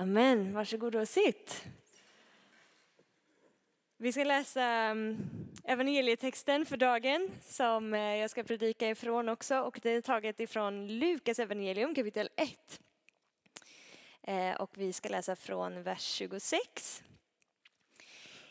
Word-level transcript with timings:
Amen. 0.00 0.52
Varsågod 0.52 0.94
och 0.94 1.08
sitt. 1.08 1.64
Vi 3.96 4.12
ska 4.12 4.24
läsa 4.24 4.62
mm, 4.62 5.18
evangelietexten 5.64 6.66
för 6.66 6.76
dagen 6.76 7.30
som 7.42 7.94
eh, 7.94 8.00
jag 8.00 8.30
ska 8.30 8.42
predika 8.42 8.90
ifrån 8.90 9.28
också 9.28 9.58
och 9.58 9.80
det 9.82 9.90
är 9.90 10.00
taget 10.00 10.40
ifrån 10.40 10.98
Lukas 10.98 11.38
evangelium 11.38 11.94
kapitel 11.94 12.28
1. 12.36 12.80
Eh, 14.22 14.60
och 14.60 14.70
vi 14.74 14.92
ska 14.92 15.08
läsa 15.08 15.36
från 15.36 15.82
vers 15.82 16.02
26. 16.02 17.02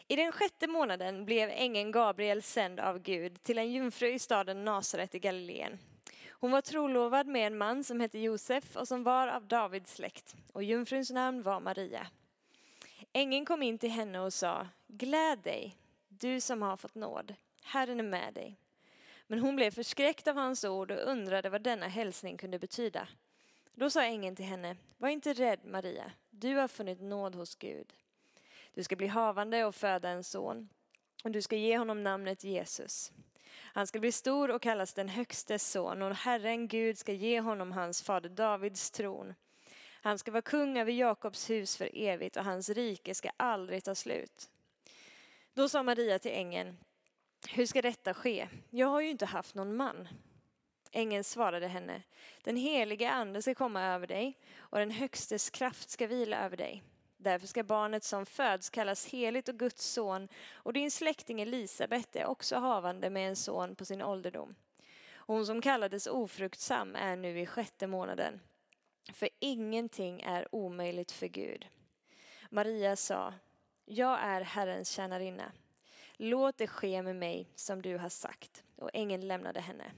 I 0.07 0.15
den 0.15 0.31
sjätte 0.31 0.67
månaden 0.67 1.25
blev 1.25 1.49
ängeln 1.49 1.91
Gabriel 1.91 2.41
sänd 2.41 2.79
av 2.79 2.99
Gud 2.99 3.43
till 3.43 3.57
en 3.57 3.71
jungfru 3.71 4.13
i 4.13 4.19
staden 4.19 4.65
Nasaret 4.65 5.15
i 5.15 5.19
Galileen. 5.19 5.79
Hon 6.39 6.51
var 6.51 6.61
trolovad 6.61 7.27
med 7.27 7.47
en 7.47 7.57
man 7.57 7.83
som 7.83 7.99
hette 7.99 8.19
Josef 8.19 8.75
och 8.75 8.87
som 8.87 9.03
var 9.03 9.27
av 9.27 9.47
Davids 9.47 9.95
släkt 9.95 10.35
och 10.53 10.63
jungfruns 10.63 11.11
namn 11.11 11.41
var 11.41 11.59
Maria. 11.59 12.07
Ängeln 13.13 13.45
kom 13.45 13.63
in 13.63 13.77
till 13.77 13.89
henne 13.89 14.19
och 14.19 14.33
sa, 14.33 14.67
gläd 14.87 15.39
dig, 15.39 15.77
du 16.07 16.41
som 16.41 16.61
har 16.61 16.77
fått 16.77 16.95
nåd, 16.95 17.35
Herren 17.63 17.99
är 17.99 18.03
med 18.03 18.33
dig. 18.33 18.59
Men 19.27 19.39
hon 19.39 19.55
blev 19.55 19.71
förskräckt 19.71 20.27
av 20.27 20.35
hans 20.35 20.63
ord 20.63 20.91
och 20.91 21.11
undrade 21.11 21.49
vad 21.49 21.61
denna 21.61 21.87
hälsning 21.87 22.37
kunde 22.37 22.59
betyda. 22.59 23.07
Då 23.73 23.89
sa 23.89 24.03
ängeln 24.03 24.35
till 24.35 24.45
henne, 24.45 24.75
var 24.97 25.09
inte 25.09 25.33
rädd 25.33 25.65
Maria, 25.65 26.11
du 26.29 26.55
har 26.55 26.67
funnit 26.67 27.01
nåd 27.01 27.35
hos 27.35 27.55
Gud. 27.55 27.93
Du 28.73 28.83
ska 28.83 28.95
bli 28.95 29.07
havande 29.07 29.65
och 29.65 29.75
föda 29.75 30.09
en 30.09 30.23
son 30.23 30.69
och 31.23 31.31
du 31.31 31.41
ska 31.41 31.55
ge 31.55 31.77
honom 31.77 32.03
namnet 32.03 32.43
Jesus. 32.43 33.11
Han 33.59 33.87
ska 33.87 33.99
bli 33.99 34.11
stor 34.11 34.51
och 34.51 34.61
kallas 34.61 34.93
den 34.93 35.09
högstes 35.09 35.71
son 35.71 36.01
och 36.01 36.15
Herren 36.15 36.67
Gud 36.67 36.97
ska 36.97 37.13
ge 37.13 37.41
honom 37.41 37.71
hans 37.71 38.01
fader 38.01 38.29
Davids 38.29 38.91
tron. 38.91 39.33
Han 40.01 40.19
ska 40.19 40.31
vara 40.31 40.41
kung 40.41 40.77
över 40.77 40.91
Jakobs 40.91 41.49
hus 41.49 41.77
för 41.77 41.89
evigt 41.93 42.37
och 42.37 42.43
hans 42.43 42.69
rike 42.69 43.15
ska 43.15 43.29
aldrig 43.37 43.83
ta 43.83 43.95
slut. 43.95 44.49
Då 45.53 45.69
sa 45.69 45.83
Maria 45.83 46.19
till 46.19 46.31
ängeln, 46.31 46.77
hur 47.49 47.65
ska 47.65 47.81
detta 47.81 48.13
ske? 48.13 48.47
Jag 48.69 48.87
har 48.87 49.01
ju 49.01 49.09
inte 49.09 49.25
haft 49.25 49.55
någon 49.55 49.75
man. 49.75 50.07
Ängeln 50.91 51.23
svarade 51.23 51.67
henne, 51.67 52.01
den 52.43 52.55
helige 52.55 53.11
ande 53.11 53.41
ska 53.41 53.55
komma 53.55 53.83
över 53.83 54.07
dig 54.07 54.37
och 54.57 54.79
den 54.79 54.91
högstes 54.91 55.49
kraft 55.49 55.89
ska 55.89 56.07
vila 56.07 56.45
över 56.45 56.57
dig. 56.57 56.83
Därför 57.17 57.47
ska 57.47 57.63
barnet 57.63 58.03
som 58.03 58.25
föds 58.25 58.69
kallas 58.69 59.05
heligt 59.05 59.49
och 59.49 59.59
Guds 59.59 59.85
son 59.85 60.27
och 60.53 60.73
din 60.73 60.91
släkting 60.91 61.41
Elisabet 61.41 62.15
är 62.15 62.25
också 62.25 62.55
havande 62.55 63.09
med 63.09 63.29
en 63.29 63.35
son 63.35 63.75
på 63.75 63.85
sin 63.85 64.01
ålderdom. 64.01 64.55
Hon 65.15 65.45
som 65.45 65.61
kallades 65.61 66.07
ofruktsam 66.07 66.95
är 66.95 67.15
nu 67.15 67.39
i 67.39 67.45
sjätte 67.45 67.87
månaden. 67.87 68.39
För 69.13 69.29
ingenting 69.39 70.21
är 70.21 70.55
omöjligt 70.55 71.11
för 71.11 71.27
Gud. 71.27 71.67
Maria 72.49 72.95
sa, 72.95 73.33
jag 73.85 74.19
är 74.21 74.41
Herrens 74.41 74.89
tjänarinna. 74.89 75.51
Låt 76.17 76.57
det 76.57 76.67
ske 76.67 77.01
med 77.01 77.15
mig 77.15 77.49
som 77.55 77.81
du 77.81 77.97
har 77.97 78.09
sagt. 78.09 78.63
Och 78.75 78.89
ängeln 78.93 79.27
lämnade 79.27 79.59
henne. 79.59 79.91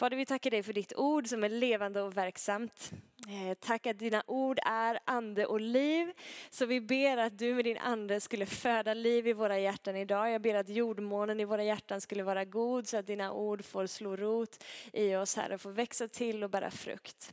Fader, 0.00 0.16
vi 0.16 0.26
tackar 0.26 0.50
dig 0.50 0.62
för 0.62 0.72
ditt 0.72 0.92
ord 0.96 1.26
som 1.26 1.44
är 1.44 1.48
levande 1.48 2.02
och 2.02 2.16
verksamt. 2.16 2.92
Eh, 3.28 3.54
tack 3.60 3.86
att 3.86 3.98
dina 3.98 4.22
ord 4.26 4.58
är 4.66 4.98
ande 5.04 5.46
och 5.46 5.60
liv. 5.60 6.12
Så 6.50 6.66
vi 6.66 6.80
ber 6.80 7.16
att 7.16 7.38
du 7.38 7.54
med 7.54 7.64
din 7.64 7.78
ande 7.78 8.20
skulle 8.20 8.46
föda 8.46 8.94
liv 8.94 9.26
i 9.26 9.32
våra 9.32 9.58
hjärtan 9.58 9.96
idag. 9.96 10.30
Jag 10.30 10.42
ber 10.42 10.54
att 10.54 10.68
jordmånen 10.68 11.40
i 11.40 11.44
våra 11.44 11.64
hjärtan 11.64 12.00
skulle 12.00 12.22
vara 12.22 12.44
god 12.44 12.88
så 12.88 12.96
att 12.96 13.06
dina 13.06 13.32
ord 13.32 13.64
får 13.64 13.86
slå 13.86 14.16
rot 14.16 14.64
i 14.92 15.14
oss, 15.14 15.36
Herre, 15.36 15.58
får 15.58 15.70
växa 15.70 16.08
till 16.08 16.44
och 16.44 16.50
bära 16.50 16.70
frukt. 16.70 17.32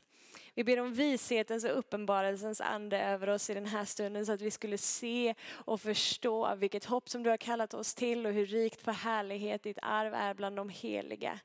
Vi 0.58 0.63
ber 0.63 0.80
om 0.80 0.94
vishetens 0.94 1.63
och 1.63 1.80
uppenbarelsens 1.80 2.61
ande 2.61 3.00
över 3.00 3.30
oss 3.30 3.50
i 3.50 3.53
den 3.53 3.66
här 3.66 3.86
stunden 3.86 4.25
så 4.25 4.31
att 4.31 4.41
vi 4.41 4.52
skulle 4.52 4.77
se 4.77 5.36
och 5.52 5.81
förstå 5.81 6.55
vilket 6.55 6.86
hopp 6.86 7.09
som 7.09 7.23
du 7.23 7.30
har 7.30 7.38
kallat 7.38 7.73
oss 7.73 7.95
till 7.95 8.25
och 8.25 8.33
hur 8.33 8.45
rikt 8.45 8.83
på 8.83 8.91
härlighet 8.91 9.63
ditt 9.63 9.78
arv 9.81 10.13
är 10.13 10.33
bland 10.33 10.55
de 10.55 10.69
heliga. 10.69 11.40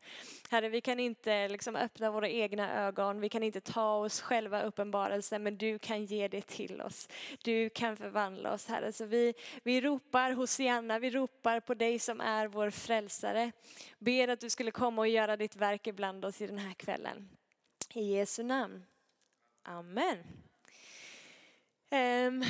Herre, 0.50 0.68
vi 0.68 0.80
kan 0.80 1.00
inte 1.00 1.48
liksom 1.48 1.76
öppna 1.76 2.10
våra 2.10 2.28
egna 2.28 2.86
ögon, 2.86 3.20
vi 3.20 3.28
kan 3.28 3.42
inte 3.42 3.60
ta 3.60 3.94
oss 3.96 4.20
själva 4.20 4.62
uppenbarelsen, 4.62 5.42
men 5.42 5.58
du 5.58 5.78
kan 5.78 6.04
ge 6.04 6.28
det 6.28 6.46
till 6.46 6.80
oss. 6.80 7.08
Du 7.44 7.70
kan 7.70 7.96
förvandla 7.96 8.52
oss, 8.54 8.66
Herre. 8.66 8.92
Så 8.92 9.04
vi, 9.04 9.34
vi 9.62 9.80
ropar 9.80 10.32
Hosianna, 10.32 10.98
vi 10.98 11.10
ropar 11.10 11.60
på 11.60 11.74
dig 11.74 11.98
som 11.98 12.20
är 12.20 12.46
vår 12.46 12.70
frälsare. 12.70 13.52
Ber 13.98 14.28
att 14.28 14.40
du 14.40 14.50
skulle 14.50 14.70
komma 14.70 15.02
och 15.02 15.08
göra 15.08 15.36
ditt 15.36 15.56
verk 15.56 15.86
ibland 15.86 16.24
oss 16.24 16.40
i 16.40 16.46
den 16.46 16.58
här 16.58 16.74
kvällen. 16.74 17.28
I 17.94 18.16
Jesu 18.16 18.42
namn. 18.42 18.84
Amen. 19.64 20.18
Ehm, 21.90 22.44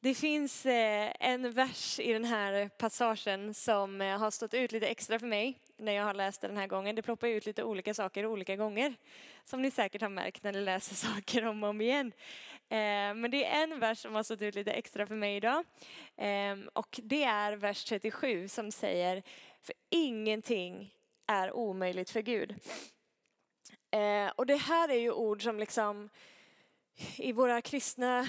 det 0.00 0.14
finns 0.14 0.66
eh, 0.66 1.12
en 1.20 1.52
vers 1.52 2.00
i 2.00 2.12
den 2.12 2.24
här 2.24 2.68
passagen 2.68 3.54
som 3.54 4.00
eh, 4.00 4.18
har 4.18 4.30
stått 4.30 4.54
ut 4.54 4.72
lite 4.72 4.86
extra 4.86 5.18
för 5.18 5.26
mig 5.26 5.58
när 5.76 5.92
jag 5.92 6.04
har 6.04 6.14
läst 6.14 6.40
den 6.40 6.56
här 6.56 6.66
gången. 6.66 6.96
Det 6.96 7.02
ploppar 7.02 7.28
ut 7.28 7.46
lite 7.46 7.64
olika 7.64 7.94
saker 7.94 8.26
olika 8.26 8.56
gånger, 8.56 8.94
som 9.44 9.62
ni 9.62 9.70
säkert 9.70 10.02
har 10.02 10.08
märkt 10.08 10.42
när 10.42 10.52
ni 10.52 10.60
läser 10.60 10.94
saker 11.14 11.46
om 11.46 11.64
och 11.64 11.70
om 11.70 11.80
igen. 11.80 12.12
Ehm, 12.68 13.20
men 13.20 13.30
det 13.30 13.44
är 13.44 13.62
en 13.62 13.80
vers 13.80 13.98
som 13.98 14.14
har 14.14 14.22
stått 14.22 14.42
ut 14.42 14.54
lite 14.54 14.72
extra 14.72 15.06
för 15.06 15.16
mig 15.16 15.36
idag. 15.36 15.64
Ehm, 16.16 16.70
och 16.72 17.00
det 17.02 17.24
är 17.24 17.52
vers 17.52 17.84
37 17.84 18.48
som 18.48 18.72
säger, 18.72 19.22
för 19.62 19.74
ingenting 19.90 20.94
är 21.26 21.52
omöjligt 21.52 22.10
för 22.10 22.22
Gud. 22.22 22.54
Eh, 23.90 24.32
och 24.36 24.46
det 24.46 24.56
här 24.56 24.88
är 24.88 24.98
ju 24.98 25.10
ord 25.10 25.42
som 25.42 25.58
liksom 25.58 26.10
i 27.16 27.32
våra 27.32 27.60
kristna 27.62 28.26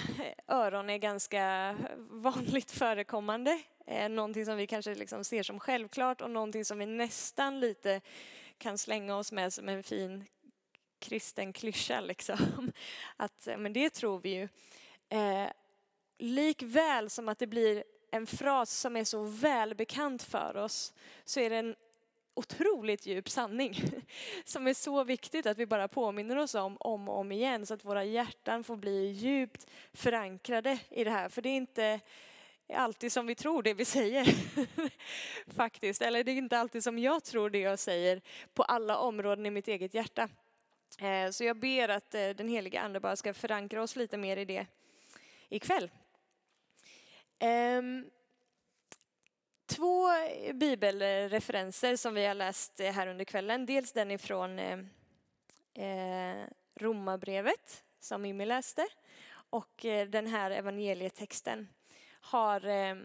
öron 0.48 0.90
är 0.90 0.98
ganska 0.98 1.76
vanligt 2.10 2.70
förekommande. 2.70 3.62
Eh, 3.86 4.08
någonting 4.08 4.44
som 4.44 4.56
vi 4.56 4.66
kanske 4.66 4.94
liksom 4.94 5.24
ser 5.24 5.42
som 5.42 5.60
självklart 5.60 6.20
och 6.20 6.30
någonting 6.30 6.64
som 6.64 6.78
vi 6.78 6.86
nästan 6.86 7.60
lite 7.60 8.00
kan 8.58 8.78
slänga 8.78 9.16
oss 9.16 9.32
med 9.32 9.52
som 9.52 9.68
en 9.68 9.82
fin 9.82 10.24
kristen 10.98 11.52
klyscha. 11.52 12.00
Liksom. 12.00 12.72
Att, 13.16 13.46
eh, 13.46 13.56
men 13.56 13.72
det 13.72 13.90
tror 13.90 14.18
vi 14.18 14.34
ju. 14.34 14.48
Eh, 15.08 15.50
likväl 16.18 17.10
som 17.10 17.28
att 17.28 17.38
det 17.38 17.46
blir 17.46 17.84
en 18.10 18.26
fras 18.26 18.70
som 18.70 18.96
är 18.96 19.04
så 19.04 19.22
välbekant 19.22 20.22
för 20.22 20.56
oss 20.56 20.94
så 21.24 21.40
är 21.40 21.50
det 21.50 21.56
en 21.56 21.76
otroligt 22.34 23.06
djup 23.06 23.28
sanning 23.28 23.74
som 24.44 24.66
är 24.66 24.74
så 24.74 25.04
viktigt 25.04 25.46
att 25.46 25.58
vi 25.58 25.66
bara 25.66 25.88
påminner 25.88 26.36
oss 26.36 26.54
om 26.54 26.76
om 26.80 27.08
och 27.08 27.18
om 27.18 27.32
igen 27.32 27.66
så 27.66 27.74
att 27.74 27.84
våra 27.84 28.04
hjärtan 28.04 28.64
får 28.64 28.76
bli 28.76 29.06
djupt 29.06 29.66
förankrade 29.92 30.78
i 30.90 31.04
det 31.04 31.10
här. 31.10 31.28
För 31.28 31.42
det 31.42 31.48
är 31.48 31.56
inte 31.56 32.00
alltid 32.74 33.12
som 33.12 33.26
vi 33.26 33.34
tror 33.34 33.62
det 33.62 33.74
vi 33.74 33.84
säger 33.84 34.26
faktiskt. 35.54 36.02
Eller 36.02 36.24
det 36.24 36.32
är 36.32 36.36
inte 36.36 36.58
alltid 36.58 36.84
som 36.84 36.98
jag 36.98 37.24
tror 37.24 37.50
det 37.50 37.58
jag 37.58 37.78
säger 37.78 38.20
på 38.54 38.62
alla 38.62 38.98
områden 38.98 39.46
i 39.46 39.50
mitt 39.50 39.68
eget 39.68 39.94
hjärta. 39.94 40.28
Eh, 40.98 41.30
så 41.30 41.44
jag 41.44 41.56
ber 41.56 41.88
att 41.88 42.14
eh, 42.14 42.28
den 42.28 42.48
heliga 42.48 42.80
ande 42.80 43.00
bara 43.00 43.16
ska 43.16 43.34
förankra 43.34 43.82
oss 43.82 43.96
lite 43.96 44.16
mer 44.16 44.36
i 44.36 44.44
det 44.44 44.66
ikväll. 45.48 45.90
Ehm, 47.38 48.10
två 49.76 50.08
bibelreferenser 50.54 51.96
som 51.96 52.14
vi 52.14 52.26
har 52.26 52.34
läst 52.34 52.80
eh, 52.80 52.92
här 52.92 53.06
under 53.06 53.24
kvällen. 53.24 53.66
Dels 53.66 53.92
den 53.92 54.10
ifrån 54.10 54.58
eh, 54.58 54.78
eh 55.74 56.46
Romarbrevet 56.74 57.84
som 58.00 58.22
Mimmi 58.22 58.46
läste 58.46 58.86
och 59.50 59.84
eh, 59.84 60.08
den 60.08 60.26
här 60.26 60.50
evangelietexten 60.50 61.68
har 62.20 62.66
eh, 62.66 62.96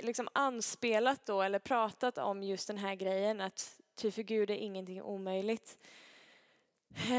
liksom 0.00 0.28
anspelat 0.32 1.26
då 1.26 1.42
eller 1.42 1.58
pratat 1.58 2.18
om 2.18 2.42
just 2.42 2.66
den 2.66 2.78
här 2.78 2.94
grejen 2.94 3.40
att 3.40 3.80
ty 3.94 4.10
för 4.10 4.22
Gud 4.22 4.50
är 4.50 4.54
ingenting 4.54 5.02
omöjligt. 5.02 5.78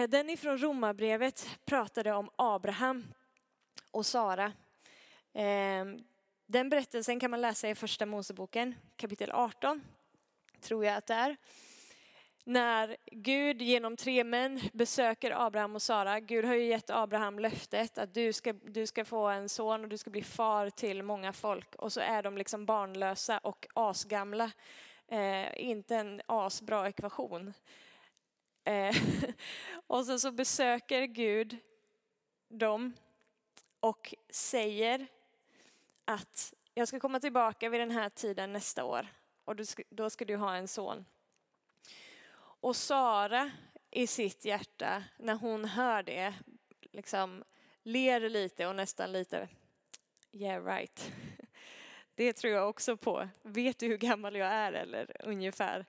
Den 0.09 0.29
ifrån 0.29 0.57
Romarbrevet 0.57 1.47
pratade 1.65 2.13
om 2.13 2.29
Abraham 2.35 3.13
och 3.91 4.05
Sara. 4.05 4.53
Den 6.51 6.69
berättelsen 6.69 7.19
kan 7.19 7.31
man 7.31 7.41
läsa 7.41 7.69
i 7.69 7.75
första 7.75 8.05
Moseboken 8.05 8.75
kapitel 8.95 9.31
18, 9.31 9.81
tror 10.61 10.85
jag 10.85 10.95
att 10.97 11.07
det 11.07 11.13
är. 11.13 11.37
När 12.43 12.97
Gud 13.11 13.61
genom 13.61 13.97
tre 13.97 14.23
män 14.23 14.61
besöker 14.73 15.45
Abraham 15.45 15.75
och 15.75 15.81
Sara. 15.81 16.19
Gud 16.19 16.45
har 16.45 16.55
ju 16.55 16.65
gett 16.65 16.89
Abraham 16.89 17.39
löftet 17.39 17.97
att 17.97 18.13
du 18.13 18.33
ska, 18.33 18.53
du 18.53 18.87
ska 18.87 19.05
få 19.05 19.27
en 19.27 19.49
son 19.49 19.83
och 19.83 19.89
du 19.89 19.97
ska 19.97 20.09
bli 20.09 20.23
far 20.23 20.69
till 20.69 21.03
många 21.03 21.33
folk. 21.33 21.75
Och 21.75 21.93
så 21.93 21.99
är 21.99 22.23
de 22.23 22.37
liksom 22.37 22.65
barnlösa 22.65 23.37
och 23.37 23.67
asgamla. 23.73 24.51
Eh, 25.07 25.61
inte 25.61 25.95
en 25.95 26.21
asbra 26.25 26.87
ekvation. 26.87 27.53
Eh, 28.63 28.95
och 29.87 30.05
sen 30.05 30.19
så 30.19 30.31
besöker 30.31 31.03
Gud 31.03 31.57
dem 32.49 32.93
och 33.79 34.13
säger 34.29 35.07
att 36.13 36.53
jag 36.73 36.87
ska 36.87 36.99
komma 36.99 37.19
tillbaka 37.19 37.69
vid 37.69 37.79
den 37.79 37.91
här 37.91 38.09
tiden 38.09 38.53
nästa 38.53 38.83
år 38.83 39.07
och 39.45 39.55
då 39.89 40.09
ska 40.09 40.25
du 40.25 40.35
ha 40.35 40.55
en 40.55 40.67
son. 40.67 41.05
Och 42.37 42.75
Sara 42.75 43.51
i 43.91 44.07
sitt 44.07 44.45
hjärta, 44.45 45.03
när 45.17 45.35
hon 45.35 45.65
hör 45.65 46.03
det, 46.03 46.33
liksom 46.91 47.43
ler 47.83 48.29
lite 48.29 48.67
och 48.67 48.75
nästan 48.75 49.11
lite 49.11 49.47
yeah 50.31 50.65
right. 50.65 51.11
Det 52.15 52.33
tror 52.33 52.53
jag 52.53 52.69
också 52.69 52.97
på. 52.97 53.29
Vet 53.41 53.79
du 53.79 53.87
hur 53.87 53.97
gammal 53.97 54.35
jag 54.35 54.47
är 54.47 54.73
eller 54.73 55.15
ungefär? 55.19 55.85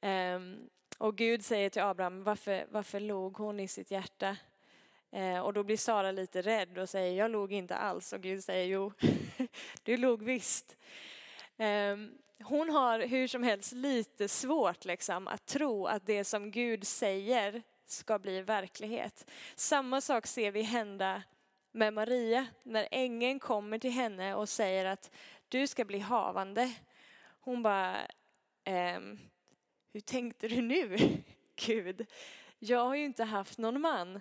Um, 0.00 0.68
och 0.98 1.16
Gud 1.16 1.44
säger 1.44 1.70
till 1.70 1.82
Abraham, 1.82 2.22
varför, 2.22 2.66
varför 2.70 3.00
låg 3.00 3.36
hon 3.36 3.60
i 3.60 3.68
sitt 3.68 3.90
hjärta? 3.90 4.36
Eh, 5.16 5.38
och 5.38 5.52
då 5.52 5.62
blir 5.62 5.76
Sara 5.76 6.10
lite 6.10 6.42
rädd 6.42 6.78
och 6.78 6.88
säger, 6.88 7.18
jag 7.18 7.30
log 7.30 7.52
inte 7.52 7.76
alls. 7.76 8.12
Och 8.12 8.20
Gud 8.20 8.44
säger, 8.44 8.66
jo, 8.66 8.92
du 9.82 9.96
log 9.96 10.22
visst. 10.22 10.76
Ehm, 11.56 12.18
hon 12.42 12.70
har 12.70 13.00
hur 13.00 13.28
som 13.28 13.42
helst 13.42 13.72
lite 13.72 14.28
svårt 14.28 14.84
liksom, 14.84 15.28
att 15.28 15.46
tro 15.46 15.86
att 15.86 16.06
det 16.06 16.24
som 16.24 16.50
Gud 16.50 16.86
säger 16.86 17.62
ska 17.86 18.18
bli 18.18 18.42
verklighet. 18.42 19.30
Samma 19.54 20.00
sak 20.00 20.26
ser 20.26 20.50
vi 20.50 20.62
hända 20.62 21.22
med 21.72 21.92
Maria 21.92 22.46
när 22.62 22.88
ängeln 22.90 23.38
kommer 23.38 23.78
till 23.78 23.90
henne 23.90 24.34
och 24.34 24.48
säger 24.48 24.84
att 24.84 25.10
du 25.48 25.66
ska 25.66 25.84
bli 25.84 25.98
havande. 25.98 26.72
Hon 27.40 27.62
bara, 27.62 27.96
ehm, 28.64 29.18
hur 29.92 30.00
tänkte 30.00 30.48
du 30.48 30.62
nu 30.62 30.96
Gud? 31.66 32.06
Jag 32.58 32.84
har 32.84 32.94
ju 32.94 33.04
inte 33.04 33.24
haft 33.24 33.58
någon 33.58 33.80
man. 33.80 34.20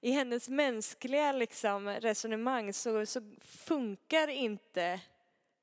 I 0.00 0.10
hennes 0.10 0.48
mänskliga 0.48 1.32
liksom, 1.32 1.88
resonemang 1.88 2.72
så, 2.72 3.06
så 3.06 3.20
funkar 3.40 4.28
inte 4.28 5.00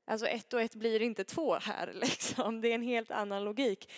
Alltså 0.09 0.27
ett 0.27 0.53
och 0.53 0.61
ett 0.61 0.75
blir 0.75 1.01
inte 1.01 1.23
två 1.23 1.55
här, 1.55 1.93
liksom. 2.01 2.61
det 2.61 2.71
är 2.71 2.75
en 2.75 2.81
helt 2.81 3.11
annan 3.11 3.43
logik. 3.43 3.91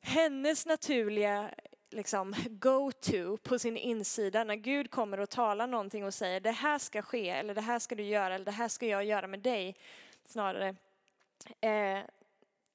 Hennes 0.00 0.66
naturliga 0.66 1.50
liksom, 1.90 2.34
go-to 2.48 3.36
på 3.36 3.58
sin 3.58 3.76
insida 3.76 4.44
när 4.44 4.54
Gud 4.54 4.90
kommer 4.90 5.20
och 5.20 5.30
talar 5.30 5.66
någonting 5.66 6.04
och 6.04 6.14
säger 6.14 6.40
det 6.40 6.50
här 6.50 6.78
ska 6.78 7.02
ske 7.02 7.30
eller 7.30 7.54
det 7.54 7.60
här 7.60 7.78
ska 7.78 7.94
du 7.94 8.02
göra 8.02 8.34
eller 8.34 8.44
det 8.44 8.50
här 8.50 8.68
ska 8.68 8.86
jag 8.86 9.04
göra 9.04 9.26
med 9.26 9.40
dig 9.40 9.76
snarare. 10.24 10.76
Eh, 11.60 12.00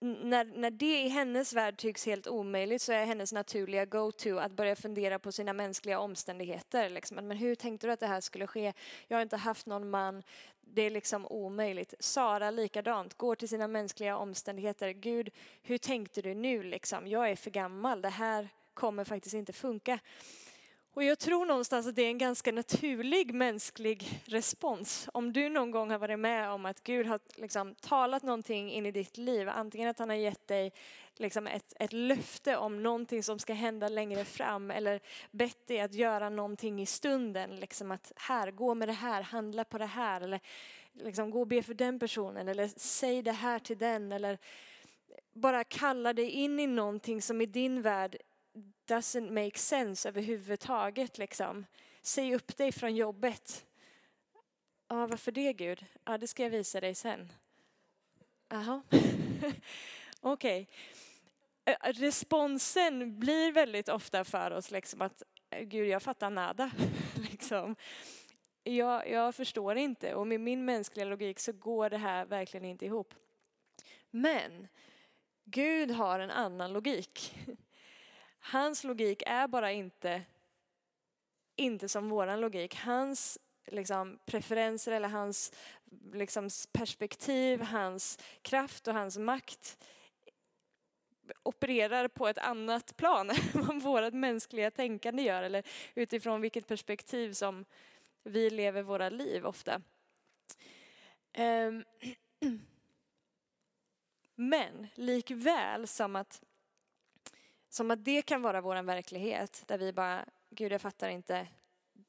när, 0.01 0.45
när 0.45 0.71
det 0.71 1.01
i 1.01 1.07
hennes 1.07 1.53
värld 1.53 1.77
tycks 1.77 2.05
helt 2.05 2.27
omöjligt 2.27 2.81
så 2.81 2.93
är 2.93 3.05
hennes 3.05 3.33
naturliga 3.33 3.85
go-to 3.85 4.37
att 4.37 4.51
börja 4.51 4.75
fundera 4.75 5.19
på 5.19 5.31
sina 5.31 5.53
mänskliga 5.53 5.99
omständigheter. 5.99 6.89
Liksom. 6.89 7.27
Men 7.27 7.37
hur 7.37 7.55
tänkte 7.55 7.87
du 7.87 7.93
att 7.93 7.99
det 7.99 8.07
här 8.07 8.21
skulle 8.21 8.47
ske? 8.47 8.73
Jag 9.07 9.17
har 9.17 9.21
inte 9.21 9.37
haft 9.37 9.65
någon 9.65 9.89
man. 9.89 10.23
Det 10.61 10.81
är 10.81 10.89
liksom 10.89 11.27
omöjligt. 11.27 11.93
Sara 11.99 12.51
likadant, 12.51 13.13
går 13.13 13.35
till 13.35 13.49
sina 13.49 13.67
mänskliga 13.67 14.17
omständigheter. 14.17 14.89
Gud, 14.89 15.29
hur 15.63 15.77
tänkte 15.77 16.21
du 16.21 16.33
nu 16.33 16.63
liksom? 16.63 17.07
Jag 17.07 17.29
är 17.29 17.35
för 17.35 17.51
gammal. 17.51 18.01
Det 18.01 18.09
här 18.09 18.49
kommer 18.73 19.03
faktiskt 19.03 19.35
inte 19.35 19.53
funka. 19.53 19.99
Och 20.93 21.03
jag 21.03 21.19
tror 21.19 21.45
någonstans 21.45 21.87
att 21.87 21.95
det 21.95 22.01
är 22.01 22.07
en 22.07 22.17
ganska 22.17 22.51
naturlig 22.51 23.33
mänsklig 23.33 24.21
respons. 24.25 25.09
Om 25.13 25.33
du 25.33 25.49
någon 25.49 25.71
gång 25.71 25.91
har 25.91 25.97
varit 25.99 26.19
med 26.19 26.49
om 26.49 26.65
att 26.65 26.83
Gud 26.83 27.07
har 27.07 27.19
liksom 27.35 27.75
talat 27.75 28.23
någonting 28.23 28.71
in 28.71 28.85
i 28.85 28.91
ditt 28.91 29.17
liv, 29.17 29.49
antingen 29.49 29.89
att 29.89 29.99
han 29.99 30.09
har 30.09 30.15
gett 30.15 30.47
dig 30.47 30.73
liksom 31.15 31.47
ett, 31.47 31.73
ett 31.79 31.93
löfte 31.93 32.57
om 32.57 32.83
någonting 32.83 33.23
som 33.23 33.39
ska 33.39 33.53
hända 33.53 33.87
längre 33.87 34.25
fram 34.25 34.71
eller 34.71 34.99
bett 35.31 35.67
dig 35.67 35.79
att 35.79 35.93
göra 35.93 36.29
någonting 36.29 36.81
i 36.81 36.85
stunden. 36.85 37.55
Liksom 37.55 37.91
att 37.91 38.11
här, 38.15 38.51
gå 38.51 38.75
med 38.75 38.87
det 38.87 38.93
här, 38.93 39.21
handla 39.21 39.63
på 39.63 39.77
det 39.77 39.85
här 39.85 40.21
eller 40.21 40.39
liksom, 40.93 41.31
gå 41.31 41.39
och 41.39 41.47
be 41.47 41.63
för 41.63 41.73
den 41.73 41.99
personen 41.99 42.47
eller 42.47 42.69
säg 42.75 43.21
det 43.21 43.31
här 43.31 43.59
till 43.59 43.77
den 43.77 44.11
eller 44.11 44.37
bara 45.33 45.63
kalla 45.63 46.13
dig 46.13 46.29
in 46.29 46.59
i 46.59 46.67
någonting 46.67 47.21
som 47.21 47.41
i 47.41 47.45
din 47.45 47.81
värld 47.81 48.17
doesn't 48.87 49.31
make 49.31 49.57
sense 49.57 50.09
överhuvudtaget. 50.09 51.17
Liksom. 51.17 51.65
Säg 52.01 52.35
upp 52.35 52.57
dig 52.57 52.71
från 52.71 52.95
jobbet. 52.95 53.65
Ja, 54.87 55.07
varför 55.07 55.31
det 55.31 55.53
Gud? 55.53 55.85
Ja, 56.03 56.17
det 56.17 56.27
ska 56.27 56.43
jag 56.43 56.49
visa 56.49 56.81
dig 56.81 56.95
sen. 56.95 57.31
Jaha, 58.49 58.81
okej. 60.21 60.67
Okay. 61.65 61.91
Responsen 61.93 63.19
blir 63.19 63.51
väldigt 63.51 63.89
ofta 63.89 64.23
för 64.23 64.51
oss 64.51 64.71
liksom 64.71 65.01
att 65.01 65.23
Gud, 65.61 65.87
jag 65.87 66.03
fattar 66.03 66.29
nada. 66.29 66.71
liksom. 67.31 67.75
jag, 68.63 69.09
jag 69.09 69.35
förstår 69.35 69.77
inte 69.77 70.15
och 70.15 70.27
med 70.27 70.39
min 70.39 70.65
mänskliga 70.65 71.05
logik 71.05 71.39
så 71.39 71.51
går 71.51 71.89
det 71.89 71.97
här 71.97 72.25
verkligen 72.25 72.65
inte 72.65 72.85
ihop. 72.85 73.13
Men 74.09 74.67
Gud 75.45 75.91
har 75.91 76.19
en 76.19 76.31
annan 76.31 76.73
logik. 76.73 77.37
Hans 78.41 78.83
logik 78.83 79.23
är 79.25 79.47
bara 79.47 79.71
inte, 79.71 80.21
inte 81.55 81.89
som 81.89 82.09
våran 82.09 82.41
logik. 82.41 82.75
Hans 82.75 83.39
liksom, 83.67 84.19
preferenser 84.25 84.91
eller 84.91 85.09
hans 85.09 85.51
liksom, 86.13 86.49
perspektiv, 86.71 87.61
hans 87.61 88.19
kraft 88.41 88.87
och 88.87 88.93
hans 88.93 89.17
makt 89.17 89.77
opererar 91.43 92.07
på 92.07 92.27
ett 92.27 92.37
annat 92.37 92.97
plan 92.97 93.29
än 93.53 93.65
vad 93.65 93.81
vårt 93.81 94.13
mänskliga 94.13 94.71
tänkande 94.71 95.23
gör 95.23 95.43
eller 95.43 95.63
utifrån 95.95 96.41
vilket 96.41 96.67
perspektiv 96.67 97.33
som 97.33 97.65
vi 98.23 98.49
lever 98.49 98.81
våra 98.81 99.09
liv 99.09 99.45
ofta. 99.45 99.81
Ehm, 101.33 101.83
men 104.35 104.87
likväl 104.95 105.87
som 105.87 106.15
att 106.15 106.43
som 107.71 107.91
att 107.91 108.05
det 108.05 108.21
kan 108.21 108.41
vara 108.41 108.61
vår 108.61 108.83
verklighet 108.83 109.63
där 109.67 109.77
vi 109.77 109.93
bara, 109.93 110.25
Gud 110.49 110.71
jag 110.71 110.81
fattar 110.81 111.09
inte 111.09 111.47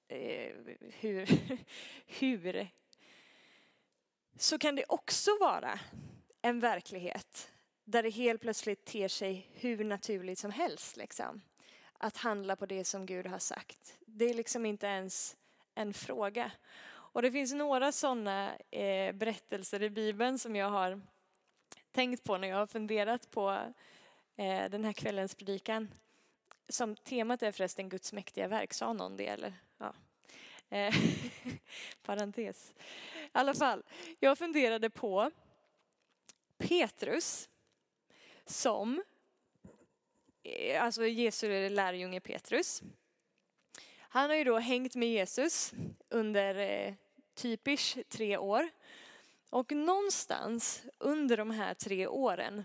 eh, 0.09 0.53
hur, 1.01 1.29
hur. 2.07 2.69
Så 4.37 4.59
kan 4.59 4.77
det 4.77 4.85
också 4.89 5.31
vara 5.41 5.81
en 6.43 6.61
verklighet 6.61 7.53
där 7.85 8.03
det 8.03 8.11
helt 8.11 8.41
plötsligt 8.41 8.85
ter 8.85 9.09
sig 9.09 9.51
hur 9.55 9.85
naturligt 9.85 10.39
som 10.39 10.51
helst. 10.51 10.97
Liksom. 10.97 11.43
Att 11.99 12.17
handla 12.17 12.57
på 12.57 12.67
det 12.67 12.85
som 12.85 13.07
Gud 13.07 13.27
har 13.27 13.39
sagt. 13.39 13.99
Det 14.07 14.25
är 14.25 14.35
liksom 14.35 14.67
inte 14.67 14.87
ens 14.87 15.37
en 15.75 15.95
fråga. 15.95 16.53
Och 16.85 17.23
det 17.23 17.33
finns 17.33 17.53
några 17.53 17.93
sådana 17.93 18.57
eh, 18.71 19.15
berättelser 19.15 19.83
i 19.83 19.91
Bibeln 19.91 20.39
som 20.39 20.57
jag 20.57 20.71
har 20.71 21.01
tänkt 21.91 22.25
på 22.25 22.39
när 22.39 22.49
jag 22.49 22.57
har 22.57 22.67
funderat 22.67 23.31
på 23.31 23.75
Eh, 24.43 24.71
den 24.71 24.85
här 24.85 24.93
kvällens 24.93 25.35
predikan. 25.35 25.95
Som 26.69 26.97
temat 26.97 27.43
är 27.43 27.53
förresten 27.53 27.89
Guds 27.89 28.13
mäktiga 28.13 28.49
verk, 28.49 28.73
sa 28.73 28.93
någon 28.93 29.17
det 29.17 29.27
eller? 29.27 29.55
Ja. 29.79 29.95
Eh, 30.69 30.95
parentes. 32.03 32.75
I 33.25 33.29
alla 33.33 33.55
fall, 33.55 33.83
jag 34.21 34.39
funderade 34.39 34.91
på 34.91 35.31
Petrus 36.59 37.49
som, 38.45 39.03
eh, 40.43 40.83
alltså 40.85 41.07
Jesu 41.07 41.69
lärjunge 41.69 42.21
Petrus. 42.21 42.83
Han 43.99 44.31
har 44.31 44.37
ju 44.37 44.45
då 44.45 44.59
hängt 44.59 44.95
med 44.95 45.09
Jesus 45.09 45.73
under 46.09 46.55
eh, 46.55 46.95
tre 48.09 48.37
år. 48.37 48.71
Och 49.51 49.73
någonstans 49.73 50.83
under 50.99 51.37
de 51.37 51.51
här 51.51 51.75
tre 51.75 52.07
åren 52.07 52.65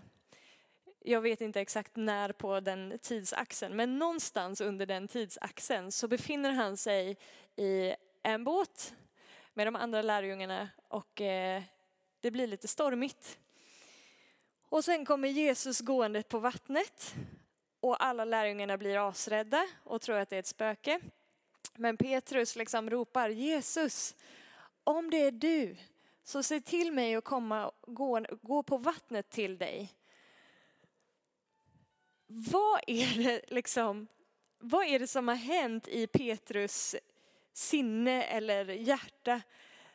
jag 1.00 1.20
vet 1.20 1.40
inte 1.40 1.60
exakt 1.60 1.96
när 1.96 2.32
på 2.32 2.60
den 2.60 2.98
tidsaxeln, 3.02 3.76
men 3.76 3.98
någonstans 3.98 4.60
under 4.60 4.86
den 4.86 5.08
tidsaxeln 5.08 5.92
så 5.92 6.08
befinner 6.08 6.50
han 6.50 6.76
sig 6.76 7.16
i 7.56 7.94
en 8.22 8.44
båt 8.44 8.94
med 9.54 9.66
de 9.66 9.76
andra 9.76 10.02
lärjungarna 10.02 10.68
och 10.88 11.20
eh, 11.20 11.62
det 12.20 12.30
blir 12.30 12.46
lite 12.46 12.68
stormigt. 12.68 13.38
Och 14.68 14.84
sen 14.84 15.04
kommer 15.04 15.28
Jesus 15.28 15.80
gående 15.80 16.22
på 16.22 16.38
vattnet 16.38 17.14
och 17.80 18.04
alla 18.04 18.24
lärjungarna 18.24 18.78
blir 18.78 19.08
asrädda 19.08 19.66
och 19.84 20.00
tror 20.00 20.16
att 20.16 20.30
det 20.30 20.36
är 20.36 20.40
ett 20.40 20.46
spöke. 20.46 21.00
Men 21.74 21.96
Petrus 21.96 22.56
liksom 22.56 22.90
ropar 22.90 23.28
Jesus, 23.28 24.16
om 24.84 25.10
det 25.10 25.16
är 25.16 25.30
du 25.30 25.76
så 26.24 26.42
se 26.42 26.60
till 26.60 26.92
mig 26.92 27.16
att 27.16 27.24
komma, 27.24 27.72
gå, 27.86 28.24
gå 28.42 28.62
på 28.62 28.76
vattnet 28.76 29.30
till 29.30 29.58
dig 29.58 29.94
vad 32.28 32.80
är 32.86 33.22
det 33.24 33.40
liksom, 33.48 34.06
vad 34.58 34.86
är 34.86 34.98
det 34.98 35.06
som 35.06 35.28
har 35.28 35.34
hänt 35.34 35.88
i 35.88 36.06
Petrus 36.06 36.96
sinne 37.52 38.22
eller 38.22 38.64
hjärta 38.64 39.42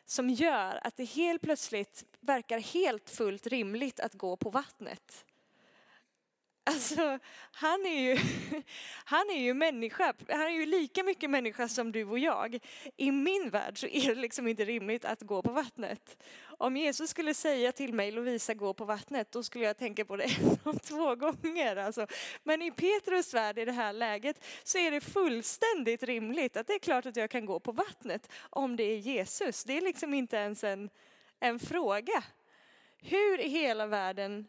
som 0.04 0.30
gör 0.30 0.80
att 0.86 0.96
det 0.96 1.04
helt 1.04 1.42
plötsligt 1.42 2.04
verkar 2.20 2.58
helt 2.58 3.10
fullt 3.10 3.46
rimligt 3.46 4.00
att 4.00 4.14
gå 4.14 4.36
på 4.36 4.50
vattnet? 4.50 5.24
Alltså, 6.66 7.18
han 7.52 7.86
är, 7.86 8.00
ju, 8.00 8.18
han 9.04 9.30
är 9.30 9.40
ju 9.40 9.54
människa, 9.54 10.14
han 10.28 10.40
är 10.40 10.50
ju 10.50 10.66
lika 10.66 11.02
mycket 11.02 11.30
människa 11.30 11.68
som 11.68 11.92
du 11.92 12.04
och 12.04 12.18
jag. 12.18 12.58
I 12.96 13.10
min 13.10 13.50
värld 13.50 13.78
så 13.78 13.86
är 13.86 14.14
det 14.14 14.20
liksom 14.20 14.48
inte 14.48 14.64
rimligt 14.64 15.04
att 15.04 15.22
gå 15.22 15.42
på 15.42 15.52
vattnet. 15.52 16.16
Om 16.64 16.76
Jesus 16.76 17.10
skulle 17.10 17.34
säga 17.34 17.72
till 17.72 17.94
mig, 17.94 18.10
Lovisa 18.10 18.54
gå 18.54 18.74
på 18.74 18.84
vattnet, 18.84 19.32
då 19.32 19.42
skulle 19.42 19.64
jag 19.64 19.76
tänka 19.76 20.04
på 20.04 20.16
det 20.16 20.24
en 20.64 20.78
två 20.78 21.14
gånger. 21.14 21.76
Alltså. 21.76 22.06
Men 22.42 22.62
i 22.62 22.70
Petrus 22.70 23.34
värld 23.34 23.58
i 23.58 23.64
det 23.64 23.72
här 23.72 23.92
läget 23.92 24.44
så 24.62 24.78
är 24.78 24.90
det 24.90 25.00
fullständigt 25.00 26.02
rimligt 26.02 26.56
att 26.56 26.66
det 26.66 26.72
är 26.72 26.78
klart 26.78 27.06
att 27.06 27.16
jag 27.16 27.30
kan 27.30 27.46
gå 27.46 27.60
på 27.60 27.72
vattnet 27.72 28.32
om 28.50 28.76
det 28.76 28.82
är 28.84 28.96
Jesus. 28.96 29.64
Det 29.64 29.76
är 29.76 29.80
liksom 29.80 30.14
inte 30.14 30.36
ens 30.36 30.64
en, 30.64 30.90
en 31.40 31.58
fråga. 31.58 32.24
Hur 32.98 33.40
i 33.40 33.48
hela 33.48 33.86
världen 33.86 34.46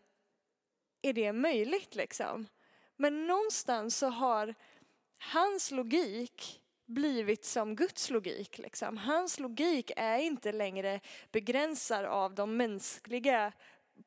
är 1.02 1.14
det 1.14 1.34
möjligt 1.34 1.96
liksom? 1.96 2.48
Men 2.96 3.28
någonstans 3.28 3.98
så 3.98 4.08
har 4.08 4.56
hans 5.20 5.72
logik 5.72 6.62
blivit 6.86 7.46
som 7.46 7.76
Guds 7.76 8.10
logik. 8.10 8.58
Liksom. 8.58 8.98
Hans 8.98 9.40
logik 9.40 9.92
är 9.96 10.18
inte 10.18 10.52
längre 10.52 11.00
begränsad 11.32 12.06
av 12.06 12.36
de 12.36 12.58
mänskliga 12.58 13.54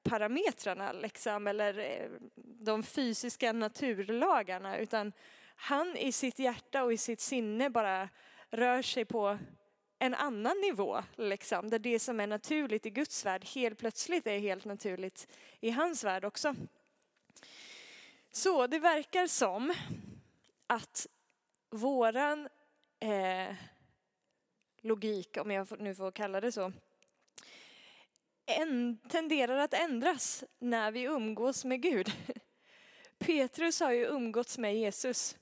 parametrarna 0.02 0.92
liksom, 0.92 1.47
eller 1.47 1.78
eh, 1.78 2.11
de 2.44 2.82
fysiska 2.82 3.52
naturlagarna 3.52 4.78
utan 4.78 5.12
han 5.56 5.97
i 5.97 6.12
sitt 6.12 6.38
hjärta 6.38 6.85
och 6.85 6.92
i 6.92 6.97
sitt 6.97 7.20
sinne 7.20 7.70
bara 7.70 8.08
rör 8.50 8.82
sig 8.82 9.04
på 9.04 9.38
en 9.99 10.14
annan 10.14 10.61
nivå, 10.61 11.02
liksom, 11.16 11.70
där 11.70 11.78
det 11.78 11.99
som 11.99 12.20
är 12.20 12.26
naturligt 12.26 12.87
i 12.87 12.90
Guds 12.90 13.26
värld 13.26 13.44
helt 13.44 13.78
plötsligt 13.78 14.26
är 14.26 14.38
helt 14.38 14.64
naturligt 14.64 15.28
i 15.61 15.70
hans 15.70 16.04
värld 16.04 16.25
också. 16.25 16.54
Så 18.32 18.66
det 18.66 18.78
verkar 18.78 19.26
som 19.26 19.75
att 20.66 21.06
våran 21.70 22.49
eh, 23.00 23.55
logik, 24.81 25.37
om 25.37 25.50
jag 25.50 25.81
nu 25.81 25.95
får 25.95 26.11
kalla 26.11 26.40
det 26.40 26.52
så, 26.52 26.73
en, 28.47 28.99
tenderar 29.09 29.59
att 29.59 29.75
ändras 29.75 30.45
när 30.59 30.90
vi 30.90 31.02
umgås 31.02 31.64
med 31.64 31.83
Gud. 31.83 32.12
Petrus 33.19 33.81
har 33.81 33.93
ju 33.93 34.05
umgåtts 34.05 34.59
med 34.59 34.76
Jesus. 34.76 35.37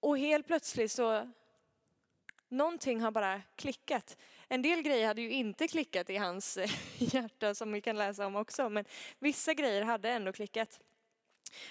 Och 0.00 0.18
helt 0.18 0.46
plötsligt 0.46 0.92
så, 0.92 1.32
någonting 2.48 3.00
har 3.00 3.10
bara 3.10 3.42
klickat. 3.56 4.16
En 4.48 4.62
del 4.62 4.82
grejer 4.82 5.06
hade 5.06 5.22
ju 5.22 5.30
inte 5.30 5.68
klickat 5.68 6.10
i 6.10 6.16
hans 6.16 6.58
hjärta 6.98 7.54
som 7.54 7.72
vi 7.72 7.80
kan 7.80 7.96
läsa 7.96 8.26
om 8.26 8.36
också, 8.36 8.68
men 8.68 8.84
vissa 9.18 9.54
grejer 9.54 9.82
hade 9.82 10.10
ändå 10.10 10.32
klickat. 10.32 10.80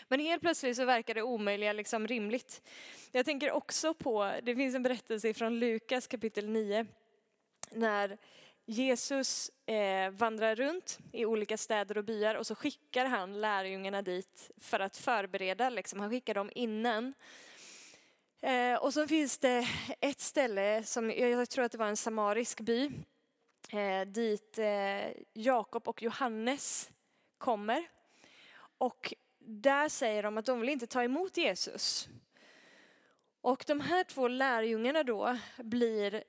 Men 0.07 0.19
helt 0.19 0.41
plötsligt 0.41 0.77
så 0.77 0.85
verkar 0.85 1.13
det 1.13 1.21
omöjliga 1.21 1.73
liksom 1.73 2.07
rimligt. 2.07 2.61
Jag 3.11 3.25
tänker 3.25 3.51
också 3.51 3.93
på, 3.93 4.33
det 4.43 4.55
finns 4.55 4.75
en 4.75 4.83
berättelse 4.83 5.33
från 5.33 5.59
Lukas 5.59 6.07
kapitel 6.07 6.49
9, 6.49 6.85
när 7.71 8.17
Jesus 8.65 9.51
eh, 9.65 10.09
vandrar 10.11 10.55
runt 10.55 10.99
i 11.11 11.25
olika 11.25 11.57
städer 11.57 11.97
och 11.97 12.03
byar 12.03 12.35
och 12.35 12.47
så 12.47 12.55
skickar 12.55 13.05
han 13.05 13.41
lärjungarna 13.41 14.01
dit 14.01 14.51
för 14.57 14.79
att 14.79 14.97
förbereda, 14.97 15.69
liksom. 15.69 15.99
han 15.99 16.09
skickar 16.09 16.33
dem 16.33 16.51
innan. 16.55 17.13
Eh, 18.41 18.75
och 18.75 18.93
så 18.93 19.07
finns 19.07 19.37
det 19.37 19.67
ett 19.99 20.19
ställe, 20.19 20.83
som 20.83 21.11
jag 21.11 21.49
tror 21.49 21.65
att 21.65 21.71
det 21.71 21.77
var 21.77 21.87
en 21.87 21.97
samarisk 21.97 22.61
by, 22.61 22.91
eh, 23.69 24.01
dit 24.07 24.57
eh, 24.57 25.11
Jakob 25.33 25.87
och 25.87 26.01
Johannes 26.03 26.89
kommer. 27.37 27.87
Och 28.77 29.13
där 29.45 29.89
säger 29.89 30.23
de 30.23 30.37
att 30.37 30.45
de 30.45 30.59
vill 30.59 30.69
inte 30.69 30.87
ta 30.87 31.03
emot 31.03 31.37
Jesus. 31.37 32.09
Och 33.41 33.63
de 33.67 33.81
här 33.81 34.03
två 34.03 34.27
lärjungarna 34.27 35.03
då 35.03 35.37
blir 35.57 36.23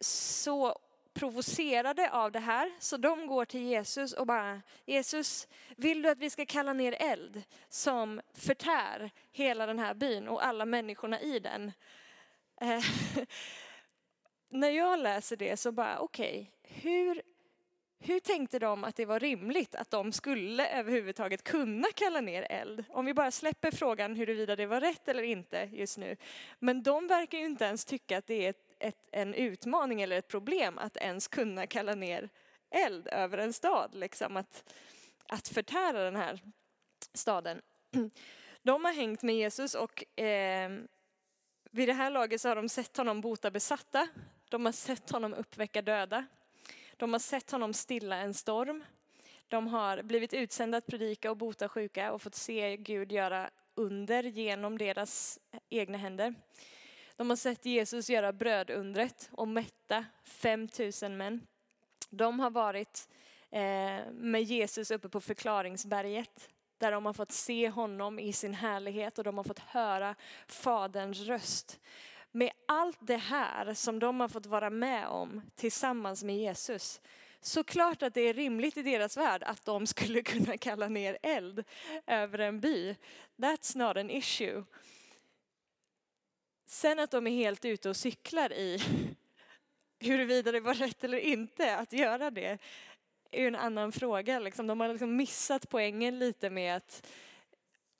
så 0.00 0.78
provocerade 1.18 2.10
av 2.10 2.32
det 2.32 2.38
här 2.38 2.72
så 2.78 2.96
de 2.96 3.26
går 3.26 3.44
till 3.44 3.60
Jesus 3.60 4.12
och 4.12 4.26
bara 4.26 4.62
Jesus, 4.86 5.48
vill 5.76 6.02
du 6.02 6.08
att 6.08 6.18
vi 6.18 6.30
ska 6.30 6.46
kalla 6.46 6.72
ner 6.72 6.92
eld 6.92 7.42
som 7.68 8.20
förtär 8.34 9.10
hela 9.32 9.66
den 9.66 9.78
här 9.78 9.94
byn 9.94 10.28
och 10.28 10.46
alla 10.46 10.64
människorna 10.64 11.20
i 11.20 11.38
den? 11.38 11.72
Eh, 12.60 12.84
när 14.48 14.70
jag 14.70 14.98
läser 14.98 15.36
det 15.36 15.56
så 15.56 15.72
bara 15.72 15.98
okej, 15.98 16.52
okay, 16.62 16.80
hur 16.82 17.22
hur 18.00 18.20
tänkte 18.20 18.58
de 18.58 18.84
att 18.84 18.96
det 18.96 19.04
var 19.04 19.20
rimligt 19.20 19.74
att 19.74 19.90
de 19.90 20.12
skulle 20.12 20.68
överhuvudtaget 20.68 21.44
kunna 21.44 21.88
kalla 21.94 22.20
ner 22.20 22.46
eld? 22.50 22.84
Om 22.88 23.04
vi 23.04 23.14
bara 23.14 23.30
släpper 23.30 23.70
frågan 23.70 24.16
huruvida 24.16 24.56
det 24.56 24.66
var 24.66 24.80
rätt 24.80 25.08
eller 25.08 25.22
inte 25.22 25.68
just 25.72 25.98
nu. 25.98 26.16
Men 26.58 26.82
de 26.82 27.06
verkar 27.06 27.38
ju 27.38 27.44
inte 27.44 27.64
ens 27.64 27.84
tycka 27.84 28.18
att 28.18 28.26
det 28.26 28.46
är 28.46 28.50
ett, 28.50 28.76
ett, 28.78 29.08
en 29.12 29.34
utmaning 29.34 30.02
eller 30.02 30.18
ett 30.18 30.28
problem 30.28 30.78
att 30.78 30.96
ens 30.96 31.28
kunna 31.28 31.66
kalla 31.66 31.94
ner 31.94 32.28
eld 32.70 33.08
över 33.12 33.38
en 33.38 33.52
stad. 33.52 33.94
Liksom 33.94 34.36
att, 34.36 34.74
att 35.28 35.48
förtära 35.48 36.04
den 36.04 36.16
här 36.16 36.40
staden. 37.14 37.62
De 38.62 38.84
har 38.84 38.92
hängt 38.92 39.22
med 39.22 39.36
Jesus 39.36 39.74
och 39.74 40.20
eh, 40.20 40.70
vid 41.70 41.88
det 41.88 41.92
här 41.92 42.10
laget 42.10 42.40
så 42.40 42.48
har 42.48 42.56
de 42.56 42.68
sett 42.68 42.96
honom 42.96 43.20
bota 43.20 43.50
besatta. 43.50 44.08
De 44.48 44.64
har 44.64 44.72
sett 44.72 45.10
honom 45.10 45.34
uppväcka 45.34 45.82
döda. 45.82 46.26
De 46.98 47.12
har 47.12 47.20
sett 47.20 47.50
honom 47.50 47.72
stilla 47.72 48.16
en 48.16 48.34
storm. 48.34 48.84
De 49.48 49.66
har 49.66 50.02
blivit 50.02 50.34
utsända 50.34 50.78
att 50.78 50.86
predika 50.86 51.30
och 51.30 51.36
bota 51.36 51.68
sjuka 51.68 52.12
och 52.12 52.22
fått 52.22 52.34
se 52.34 52.76
Gud 52.76 53.12
göra 53.12 53.50
under 53.74 54.22
genom 54.22 54.78
deras 54.78 55.38
egna 55.68 55.98
händer. 55.98 56.34
De 57.16 57.30
har 57.30 57.36
sett 57.36 57.66
Jesus 57.66 58.10
göra 58.10 58.32
brödundret 58.32 59.30
och 59.32 59.48
mätta 59.48 60.04
5000 60.24 61.16
män. 61.16 61.46
De 62.10 62.40
har 62.40 62.50
varit 62.50 63.08
eh, 63.50 64.00
med 64.12 64.42
Jesus 64.42 64.90
uppe 64.90 65.08
på 65.08 65.20
förklaringsberget 65.20 66.48
där 66.78 66.92
de 66.92 67.06
har 67.06 67.12
fått 67.12 67.32
se 67.32 67.68
honom 67.68 68.18
i 68.18 68.32
sin 68.32 68.54
härlighet 68.54 69.18
och 69.18 69.24
de 69.24 69.36
har 69.36 69.44
fått 69.44 69.58
höra 69.58 70.14
Faderns 70.46 71.20
röst 71.20 71.80
med 72.32 72.50
allt 72.66 72.98
det 73.00 73.16
här 73.16 73.74
som 73.74 73.98
de 73.98 74.20
har 74.20 74.28
fått 74.28 74.46
vara 74.46 74.70
med 74.70 75.06
om 75.06 75.42
tillsammans 75.56 76.24
med 76.24 76.36
Jesus, 76.36 77.00
så 77.40 77.64
klart 77.64 78.02
att 78.02 78.14
det 78.14 78.20
är 78.20 78.34
rimligt 78.34 78.76
i 78.76 78.82
deras 78.82 79.16
värld 79.16 79.42
att 79.42 79.64
de 79.64 79.86
skulle 79.86 80.22
kunna 80.32 80.56
kalla 80.56 80.88
ner 80.88 81.18
eld 81.22 81.64
över 82.06 82.38
en 82.38 82.60
by. 82.60 82.96
That's 83.36 83.78
not 83.78 83.96
an 83.96 84.10
issue. 84.10 84.64
Sen 86.66 86.98
att 86.98 87.10
de 87.10 87.26
är 87.26 87.30
helt 87.30 87.64
ute 87.64 87.88
och 87.88 87.96
cyklar 87.96 88.52
i 88.52 88.82
huruvida 90.00 90.52
det 90.52 90.60
var 90.60 90.74
rätt 90.74 91.04
eller 91.04 91.18
inte 91.18 91.76
att 91.76 91.92
göra 91.92 92.30
det 92.30 92.58
är 93.30 93.46
en 93.46 93.56
annan 93.56 93.92
fråga. 93.92 94.38
Liksom, 94.38 94.66
de 94.66 94.80
har 94.80 94.88
liksom 94.88 95.16
missat 95.16 95.68
poängen 95.68 96.18
lite 96.18 96.50
med 96.50 96.76
att 96.76 97.06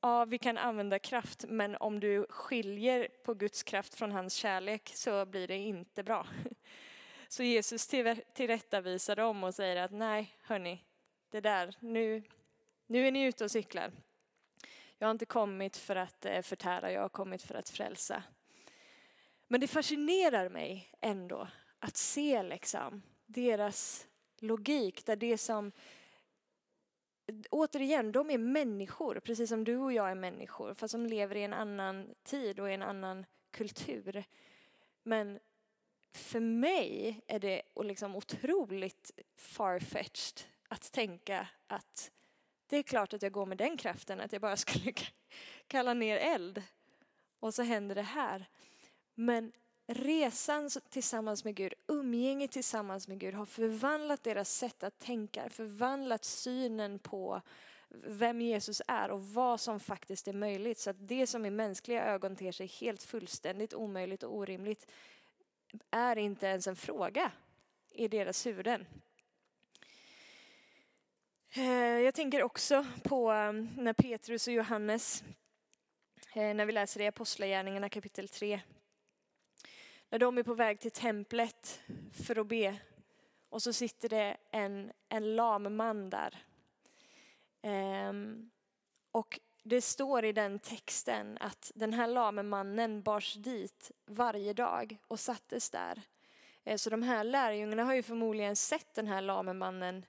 ja, 0.01 0.25
vi 0.25 0.39
kan 0.39 0.59
använda 0.59 0.99
kraft, 0.99 1.45
men 1.49 1.77
om 1.77 2.01
du 2.01 2.27
skiljer 2.29 3.09
på 3.25 3.35
Guds 3.35 3.63
kraft 3.63 3.95
från 3.95 4.13
hans 4.13 4.35
kärlek 4.35 4.91
så 4.95 5.27
blir 5.27 5.49
det 5.49 5.57
inte 5.57 6.03
bra. 6.03 6.27
Så 7.29 7.43
Jesus 7.43 7.87
tillrättavisar 8.35 9.17
dem 9.17 9.45
och 9.45 9.55
säger 9.55 9.77
att 9.77 9.93
nej, 9.93 10.37
hörni, 10.43 10.85
det 11.31 11.41
där, 11.41 11.75
nu, 11.81 12.23
nu 12.87 13.07
är 13.07 13.13
ni 13.13 13.23
ute 13.23 13.45
och 13.45 13.51
cyklar. 13.51 13.93
Jag 14.99 15.09
har 15.09 15.11
inte 15.11 15.27
kommit 15.27 15.77
för 15.77 15.97
att 15.97 16.27
eh, 16.27 16.43
förtära, 16.43 16.93
jag 16.93 17.01
har 17.01 17.09
kommit 17.09 17.43
för 17.43 17.55
att 17.55 17.69
frälsa. 17.69 18.23
Men 19.49 19.61
det 19.61 19.69
fascinerar 19.69 20.49
mig 20.49 20.93
ändå 21.01 21.49
att 21.79 21.97
se 21.97 22.43
liksom 22.43 23.03
deras 23.27 24.07
logik, 24.39 25.07
där 25.07 25.17
det 25.17 25.39
som 25.39 25.73
återigen, 27.51 28.13
de 28.13 28.31
är 28.31 28.39
människor, 28.39 29.21
precis 29.21 29.49
som 29.49 29.65
du 29.65 29.77
och 29.77 29.93
jag 29.93 30.11
är 30.11 30.15
människor, 30.15 30.75
fast 30.75 30.93
de 30.93 31.07
lever 31.07 31.37
i 31.37 31.43
en 31.43 31.53
annan 31.53 32.15
tid 32.23 32.61
och 32.61 32.71
i 32.71 32.75
en 32.75 32.83
annan 32.83 33.27
kultur. 33.51 34.25
Men 35.03 35.39
för 36.13 36.41
mig 36.41 37.21
är 37.27 37.39
det 37.39 37.63
liksom 37.83 38.17
otroligt 38.17 39.11
farfetched 39.37 40.41
att 40.69 40.93
tänka 40.93 41.49
att 41.67 42.11
det 42.67 42.77
är 42.77 42.83
klart 42.83 43.15
att 43.15 43.23
jag 43.23 43.33
går 43.33 43.47
med 43.47 43.59
den 43.59 43.77
kraften, 43.77 44.21
att 44.21 44.33
jag 44.33 44.43
bara 44.43 44.57
skulle 44.67 44.93
kalla 45.67 45.95
ner 45.95 46.17
eld 46.17 46.63
och 47.41 47.55
så 47.55 47.63
händer 47.63 47.95
det 47.95 48.03
här. 48.03 48.49
Men 49.15 49.53
resan 49.89 50.71
tillsammans 50.91 51.45
med 51.45 51.55
Gud, 51.55 51.75
umgänget 51.87 52.51
tillsammans 52.51 53.09
med 53.09 53.19
Gud 53.19 53.35
har 53.35 53.47
förvandlat 53.47 54.23
deras 54.23 54.51
sätt 54.51 54.83
att 54.83 54.99
tänka, 54.99 55.49
förvandlat 55.49 56.25
synen 56.25 56.99
på 56.99 57.43
vem 57.91 58.41
Jesus 58.41 58.83
är 58.89 59.11
och 59.11 59.23
vad 59.23 59.61
som 59.61 59.81
faktiskt 59.81 60.29
är 60.29 60.33
möjligt. 60.33 60.79
Så 60.79 60.91
att 60.91 61.09
det 61.09 61.27
som 61.27 61.47
i 61.47 61.51
mänskliga 61.51 62.05
ögon 62.05 62.37
ter 62.37 62.53
sig 62.53 62.67
helt 62.67 63.03
fullständigt 63.03 63.75
omöjligt 63.75 64.23
och 64.23 64.37
orimligt 64.37 64.87
är 65.91 66.17
inte 66.17 66.47
ens 66.47 66.67
en 66.67 66.77
fråga 66.77 67.33
i 67.91 68.09
deras 68.09 68.47
huvuden. 68.47 68.87
Eh, 71.51 71.99
jag 71.99 72.15
tänker 72.15 72.43
också 72.43 72.87
på 73.05 73.33
um, 73.33 73.69
när 73.77 73.93
Petrus 73.93 74.47
och 74.47 74.53
Johannes, 74.53 75.25
eh, 76.35 76.55
när 76.55 76.67
vi 76.67 76.73
läser 76.73 77.01
i 77.01 77.07
Apostlagärningarna 77.07 77.89
kapitel 77.89 78.29
3, 78.29 78.61
när 80.11 80.19
de 80.19 80.39
är 80.39 80.43
på 80.43 80.55
väg 80.55 80.81
till 80.81 80.91
templet 80.91 81.81
för 82.27 82.39
att 82.39 82.47
be 82.47 82.79
och 83.49 83.63
så 83.63 83.73
sitter 83.73 84.09
det 84.09 84.37
en, 84.51 84.93
en 85.09 85.37
lam 85.37 85.77
man 85.77 86.11
där. 86.11 86.39
Ehm, 87.63 88.51
och 89.13 89.41
det 89.63 89.81
står 89.81 90.25
i 90.25 90.33
den 90.33 90.59
texten 90.59 91.39
att 91.41 91.73
den 91.75 91.93
här 91.93 92.07
lame 92.07 92.43
mannen 92.43 93.03
bars 93.03 93.35
dit 93.35 93.91
varje 94.07 94.53
dag 94.53 94.99
och 95.09 95.21
sattes 95.21 95.71
där. 95.71 96.03
Eh, 96.65 96.77
så 96.77 96.91
de 96.91 97.03
här 97.03 97.25
lärjungarna 97.25 97.85
har 97.85 97.95
ju 97.95 98.03
förmodligen 98.03 98.57
sett 98.57 98.95
den 98.95 99.07
här 99.07 99.21
lame 99.21 99.53
mannen 99.53 100.05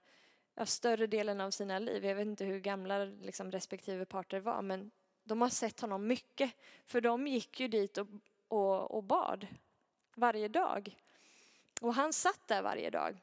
större 0.65 1.07
delen 1.07 1.41
av 1.41 1.51
sina 1.51 1.79
liv. 1.79 2.05
Jag 2.05 2.15
vet 2.15 2.25
inte 2.25 2.45
hur 2.45 2.59
gamla 2.59 3.05
liksom, 3.05 3.51
respektive 3.51 4.05
parter 4.05 4.39
var, 4.39 4.61
men 4.61 4.91
de 5.23 5.41
har 5.41 5.49
sett 5.49 5.79
honom 5.79 6.07
mycket. 6.07 6.51
För 6.85 7.01
de 7.01 7.27
gick 7.27 7.59
ju 7.59 7.67
dit 7.67 7.97
och, 7.97 8.07
och, 8.47 8.91
och 8.91 9.03
bad 9.03 9.47
varje 10.19 10.47
dag. 10.47 10.97
Och 11.81 11.93
han 11.93 12.13
satt 12.13 12.47
där 12.47 12.61
varje 12.61 12.89
dag. 12.89 13.17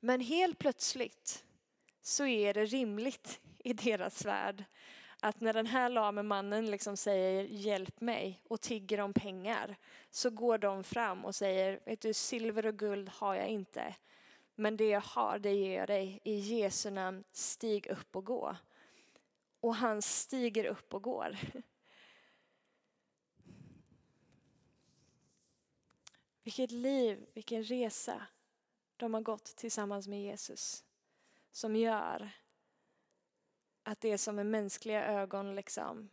Men 0.00 0.20
helt 0.20 0.58
plötsligt 0.58 1.44
så 2.02 2.26
är 2.26 2.54
det 2.54 2.64
rimligt 2.64 3.40
i 3.58 3.72
deras 3.72 4.24
värld 4.24 4.64
att 5.20 5.40
när 5.40 5.52
den 5.52 5.66
här 5.66 5.88
lame 5.88 6.22
mannen 6.22 6.70
liksom 6.70 6.96
säger 6.96 7.44
hjälp 7.44 8.00
mig 8.00 8.40
och 8.48 8.60
tigger 8.60 9.00
om 9.00 9.12
pengar 9.12 9.76
så 10.10 10.30
går 10.30 10.58
de 10.58 10.84
fram 10.84 11.24
och 11.24 11.34
säger 11.34 11.80
vet 11.84 12.00
du 12.00 12.12
silver 12.12 12.66
och 12.66 12.78
guld 12.78 13.08
har 13.08 13.34
jag 13.34 13.48
inte 13.48 13.94
men 14.54 14.76
det 14.76 14.88
jag 14.88 15.00
har, 15.00 15.38
det 15.38 15.54
ger 15.54 15.78
jag 15.78 15.88
dig. 15.88 16.20
I 16.24 16.34
Jesu 16.34 16.90
namn, 16.90 17.24
stig 17.32 17.86
upp 17.86 18.16
och 18.16 18.24
gå. 18.24 18.56
Och 19.60 19.74
han 19.74 20.02
stiger 20.02 20.64
upp 20.64 20.94
och 20.94 21.02
går. 21.02 21.38
Vilket 26.42 26.70
liv, 26.70 27.26
vilken 27.34 27.62
resa 27.62 28.26
de 28.96 29.14
har 29.14 29.20
gått 29.20 29.44
tillsammans 29.44 30.08
med 30.08 30.22
Jesus. 30.22 30.84
Som 31.52 31.76
gör 31.76 32.30
att 33.82 34.00
det 34.00 34.18
som 34.18 34.36
med 34.36 34.46
mänskliga 34.46 35.06
ögon 35.06 35.54
liksom 35.54 36.10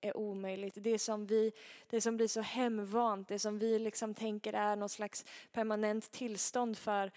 är 0.00 0.16
omöjligt. 0.16 0.74
Det 0.76 0.98
som, 0.98 1.26
vi, 1.26 1.52
det 1.86 2.00
som 2.00 2.16
blir 2.16 2.28
så 2.28 2.40
hemvant, 2.40 3.28
det 3.28 3.38
som 3.38 3.58
vi 3.58 3.78
liksom 3.78 4.14
tänker 4.14 4.52
är 4.52 4.76
någon 4.76 4.88
slags 4.88 5.24
permanent 5.52 6.10
tillstånd 6.10 6.78
för 6.78 7.12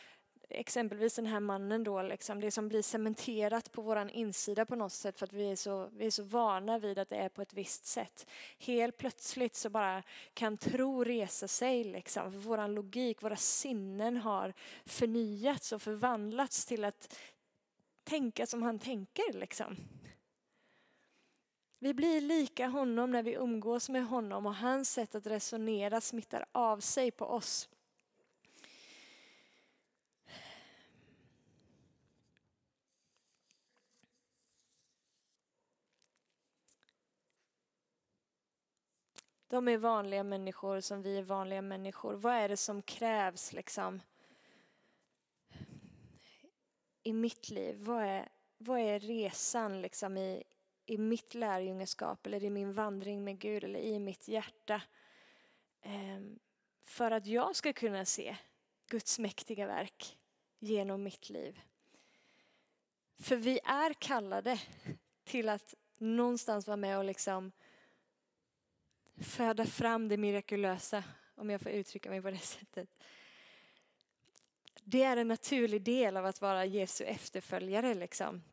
exempelvis 0.51 1.15
den 1.15 1.25
här 1.25 1.39
mannen 1.39 1.83
då, 1.83 2.01
liksom, 2.01 2.41
det 2.41 2.51
som 2.51 2.67
blir 2.67 2.81
cementerat 2.81 3.71
på 3.71 3.81
våran 3.81 4.09
insida 4.09 4.65
på 4.65 4.75
något 4.75 4.93
sätt 4.93 5.19
för 5.19 5.25
att 5.25 5.33
vi 5.33 5.51
är, 5.51 5.55
så, 5.55 5.89
vi 5.93 6.05
är 6.05 6.11
så 6.11 6.23
vana 6.23 6.79
vid 6.79 6.99
att 6.99 7.09
det 7.09 7.15
är 7.15 7.29
på 7.29 7.41
ett 7.41 7.53
visst 7.53 7.85
sätt. 7.85 8.27
Helt 8.59 8.97
plötsligt 8.97 9.55
så 9.55 9.69
bara 9.69 10.03
kan 10.33 10.57
tro 10.57 11.03
resa 11.03 11.47
sig 11.47 11.83
liksom, 11.83 12.31
för 12.31 12.39
våran 12.39 12.73
logik, 12.73 13.23
våra 13.23 13.35
sinnen 13.35 14.17
har 14.17 14.53
förnyats 14.85 15.71
och 15.71 15.81
förvandlats 15.81 16.65
till 16.65 16.85
att 16.85 17.17
tänka 18.03 18.45
som 18.45 18.63
han 18.63 18.79
tänker 18.79 19.33
liksom. 19.33 19.77
Vi 21.79 21.93
blir 21.93 22.21
lika 22.21 22.67
honom 22.67 23.11
när 23.11 23.23
vi 23.23 23.33
umgås 23.33 23.89
med 23.89 24.07
honom 24.07 24.45
och 24.45 24.55
hans 24.55 24.89
sätt 24.89 25.15
att 25.15 25.27
resonera 25.27 26.01
smittar 26.01 26.45
av 26.51 26.79
sig 26.79 27.11
på 27.11 27.25
oss. 27.25 27.69
De 39.51 39.67
är 39.67 39.77
vanliga 39.77 40.23
människor 40.23 40.79
som 40.79 41.01
vi 41.01 41.17
är 41.17 41.23
vanliga 41.23 41.61
människor. 41.61 42.13
Vad 42.13 42.33
är 42.33 42.49
det 42.49 42.57
som 42.57 42.81
krävs 42.81 43.53
liksom 43.53 44.01
i 47.03 47.13
mitt 47.13 47.49
liv? 47.49 47.75
Vad 47.79 48.03
är, 48.03 48.29
vad 48.57 48.79
är 48.79 48.99
resan 48.99 49.81
liksom 49.81 50.17
i, 50.17 50.43
i 50.85 50.97
mitt 50.97 51.33
lärjungaskap 51.33 52.25
eller 52.25 52.43
i 52.43 52.49
min 52.49 52.73
vandring 52.73 53.23
med 53.23 53.39
Gud 53.39 53.63
eller 53.63 53.79
i 53.79 53.99
mitt 53.99 54.27
hjärta? 54.27 54.81
Ehm, 55.81 56.39
för 56.83 57.11
att 57.11 57.25
jag 57.25 57.55
ska 57.55 57.73
kunna 57.73 58.05
se 58.05 58.37
Guds 58.87 59.19
mäktiga 59.19 59.67
verk 59.67 60.17
genom 60.59 61.03
mitt 61.03 61.29
liv. 61.29 61.61
För 63.19 63.35
vi 63.35 63.59
är 63.63 63.93
kallade 63.93 64.61
till 65.23 65.49
att 65.49 65.73
någonstans 65.97 66.67
vara 66.67 66.77
med 66.77 66.97
och 66.97 67.05
liksom 67.05 67.51
föda 69.17 69.65
fram 69.65 70.07
det 70.07 70.17
mirakulösa, 70.17 71.03
om 71.35 71.49
jag 71.49 71.61
får 71.61 71.71
uttrycka 71.71 72.09
mig 72.09 72.21
på 72.21 72.31
det 72.31 72.37
sättet. 72.37 72.89
Det 74.83 75.03
är 75.03 75.17
en 75.17 75.27
naturlig 75.27 75.81
del 75.81 76.17
av 76.17 76.25
att 76.25 76.41
vara 76.41 76.65
Jesu 76.65 77.03
efterföljare. 77.03 77.93
Liksom. 77.93 78.43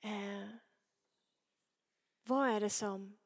Eh, 0.00 0.48
vad 2.24 2.48
är 2.48 2.60
det 2.60 2.70
som, 2.70 3.16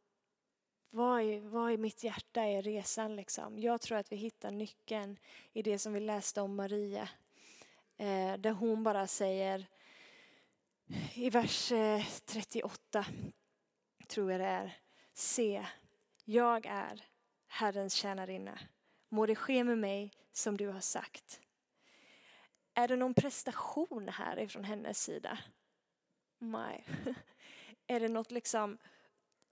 vad 0.91 1.23
i, 1.23 1.39
vad 1.39 1.73
i 1.73 1.77
mitt 1.77 2.05
hjärta 2.05 2.43
är 2.43 2.63
resan 2.63 3.17
liksom? 3.17 3.59
Jag 3.59 3.81
tror 3.81 3.99
att 3.99 4.13
vi 4.13 4.17
hittar 4.17 4.51
nyckeln 4.51 5.19
i 5.53 5.63
det 5.63 5.79
som 5.79 5.93
vi 5.93 6.01
läste 6.01 6.41
om 6.41 6.57
Maria. 6.57 7.09
Eh, 7.97 8.35
där 8.35 8.51
hon 8.53 8.83
bara 8.83 9.07
säger 9.07 9.67
i 11.15 11.31
vers 11.31 11.73
eh, 11.73 12.05
38, 12.25 13.07
tror 14.07 14.33
jag 14.33 14.41
det 14.41 14.47
är, 14.47 14.77
se 15.13 15.67
jag 16.25 16.67
är 16.67 17.05
Herrens 17.47 17.95
tjänarinna. 17.95 18.59
Må 19.09 19.27
det 19.27 19.35
ske 19.35 19.65
med 19.65 19.79
mig 19.79 20.13
som 20.33 20.57
du 20.57 20.69
har 20.69 20.81
sagt. 20.81 21.41
Är 22.75 22.89
det 22.89 22.97
någon 22.97 23.15
prestation 23.15 24.09
här 24.09 24.39
ifrån 24.39 24.65
hennes 24.65 25.03
sida? 25.03 25.39
Nej. 26.39 26.87
Är 27.87 28.01
det 28.01 28.09
något 28.09 28.31
liksom 28.31 28.79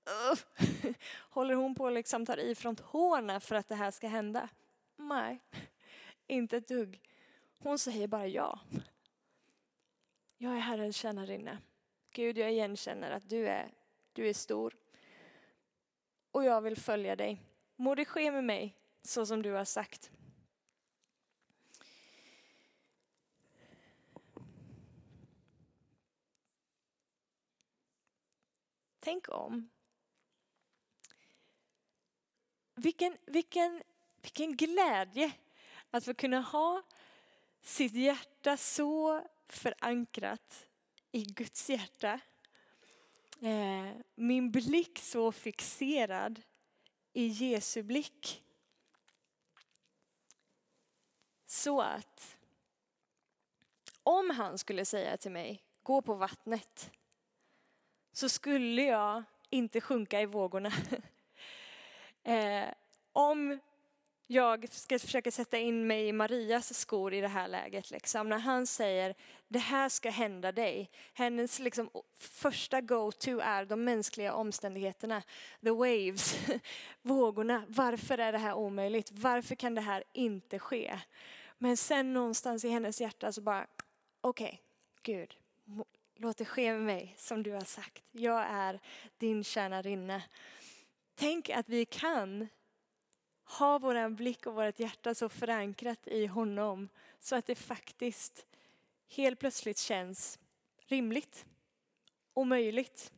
uh, 0.09 0.65
Håller 1.31 1.55
hon 1.55 1.75
på 1.75 1.87
att 1.87 1.93
liksom 1.93 2.27
tar 2.27 2.37
i 2.37 2.55
från 2.55 2.77
tårna 2.77 3.41
för 3.41 3.55
att 3.55 3.69
det 3.69 3.75
här 3.75 3.91
ska 3.91 4.09
hända? 4.09 4.49
Nej, 4.97 5.41
inte 6.27 6.57
ett 6.57 6.69
dugg. 6.69 7.01
Hon 7.59 7.79
säger 7.79 8.07
bara 8.07 8.27
ja. 8.27 8.61
Jag 10.37 10.57
är 10.57 10.61
Herrens 10.61 10.97
tjänarinna. 10.97 11.59
Gud, 12.13 12.39
jag 12.39 12.53
igenkänner 12.53 13.11
att 13.11 13.29
du 13.29 13.49
är, 13.49 13.75
du 14.13 14.29
är 14.29 14.35
stor 14.35 14.75
och 16.33 16.45
jag 16.45 16.61
vill 16.61 16.77
följa 16.77 17.17
dig. 17.17 17.43
Må 17.77 17.95
det 17.95 18.05
ske 18.05 18.31
med 18.31 18.45
mig 18.45 18.77
så 19.03 19.27
som 19.27 19.43
du 19.43 19.53
har 19.53 19.65
sagt. 19.65 20.11
Tänk 29.01 29.29
om. 29.29 29.71
Vilken, 32.75 33.19
vilken, 33.27 33.83
vilken 34.23 34.57
glädje 34.57 35.33
att 35.91 36.05
få 36.05 36.15
kunna 36.15 36.41
ha 36.41 36.83
sitt 37.63 37.95
hjärta 37.95 38.57
så 38.57 39.23
förankrat 39.49 40.67
i 41.13 41.23
Guds 41.23 41.71
hjärta 41.71 42.21
Eh, 43.43 43.97
min 44.15 44.51
blick 44.51 44.99
så 44.99 45.33
fixerad 45.33 46.43
i 47.13 47.27
Jesu 47.27 47.83
blick. 47.83 48.45
Så 51.47 51.81
att 51.81 52.37
om 54.03 54.31
han 54.31 54.59
skulle 54.59 54.85
säga 54.85 55.17
till 55.17 55.31
mig, 55.31 55.63
gå 55.83 56.03
på 56.03 56.15
vattnet, 56.15 56.91
så 58.13 58.29
skulle 58.29 58.83
jag 58.83 59.25
inte 59.51 59.81
sjunka 59.81 60.21
i 60.21 60.27
vågorna. 60.27 60.73
eh, 62.23 62.69
om 63.13 63.59
jag 64.33 64.69
ska 64.71 64.99
försöka 64.99 65.31
sätta 65.31 65.59
in 65.59 65.87
mig 65.87 66.09
i 66.09 66.13
Marias 66.13 66.79
skor 66.79 67.15
i 67.15 67.21
det 67.21 67.29
här 67.29 67.49
läget. 67.49 67.91
Liksom. 67.91 68.29
När 68.29 68.39
han 68.39 68.67
säger 68.67 69.15
det 69.49 69.59
här 69.59 69.89
ska 69.89 70.11
hända 70.11 70.53
dig. 70.53 70.91
Hennes 71.13 71.59
liksom, 71.59 71.91
första 72.19 72.81
go-to 72.81 73.39
är 73.39 73.65
de 73.65 73.85
mänskliga 73.85 74.35
omständigheterna. 74.35 75.23
The 75.63 75.71
waves, 75.71 76.39
vågorna. 77.03 77.65
Varför 77.69 78.19
är 78.19 78.33
det 78.33 78.39
här 78.39 78.55
omöjligt? 78.55 79.11
Varför 79.13 79.55
kan 79.55 79.75
det 79.75 79.81
här 79.81 80.05
inte 80.13 80.59
ske? 80.59 80.99
Men 81.59 81.77
sen 81.77 82.13
någonstans 82.13 82.65
i 82.65 82.69
hennes 82.69 83.01
hjärta 83.01 83.33
så 83.33 83.41
bara, 83.41 83.67
okej, 84.21 84.47
okay, 84.47 84.59
Gud, 85.03 85.37
låt 86.17 86.37
det 86.37 86.45
ske 86.45 86.73
med 86.73 86.83
mig 86.83 87.15
som 87.19 87.43
du 87.43 87.53
har 87.53 87.65
sagt. 87.65 88.03
Jag 88.13 88.47
är 88.49 88.81
din 89.19 89.45
tjänarinna. 89.45 90.23
Tänk 91.15 91.51
att 91.51 91.69
vi 91.69 91.85
kan 91.85 92.49
ha 93.45 93.79
vår 93.79 94.09
blick 94.09 94.47
och 94.47 94.55
vårt 94.55 94.79
hjärta 94.79 95.15
så 95.15 95.29
förankrat 95.29 96.09
i 96.09 96.27
honom 96.27 96.89
så 97.19 97.37
att 97.37 97.47
det 97.47 97.55
faktiskt 97.55 98.47
helt 99.09 99.41
plötsligt 99.41 99.79
känns 99.79 100.39
rimligt 100.87 101.47
och 102.35 102.47
möjligt. 102.47 103.13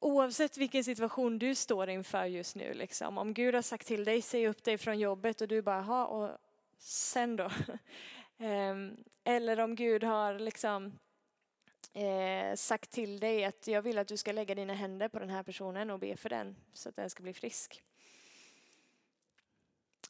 Oavsett 0.00 0.56
vilken 0.56 0.84
situation 0.84 1.38
du 1.38 1.54
står 1.54 1.88
inför 1.88 2.24
just 2.24 2.56
nu, 2.56 2.74
liksom. 2.74 3.18
om 3.18 3.34
Gud 3.34 3.54
har 3.54 3.62
sagt 3.62 3.86
till 3.86 4.04
dig, 4.04 4.22
säg 4.22 4.48
upp 4.48 4.64
dig 4.64 4.78
från 4.78 4.98
jobbet 4.98 5.40
och 5.40 5.48
du 5.48 5.62
bara, 5.62 5.80
ha 5.80 6.06
och 6.06 6.38
sen 6.78 7.36
då? 7.36 7.50
Ehm, 8.38 8.96
eller 9.24 9.60
om 9.60 9.74
Gud 9.74 10.04
har 10.04 10.38
liksom 10.38 10.98
eh, 11.92 12.54
sagt 12.54 12.90
till 12.90 13.20
dig 13.20 13.44
att 13.44 13.66
jag 13.66 13.82
vill 13.82 13.98
att 13.98 14.08
du 14.08 14.16
ska 14.16 14.32
lägga 14.32 14.54
dina 14.54 14.74
händer 14.74 15.08
på 15.08 15.18
den 15.18 15.30
här 15.30 15.42
personen 15.42 15.90
och 15.90 15.98
be 15.98 16.16
för 16.16 16.28
den 16.28 16.56
så 16.72 16.88
att 16.88 16.96
den 16.96 17.10
ska 17.10 17.22
bli 17.22 17.32
frisk. 17.32 17.82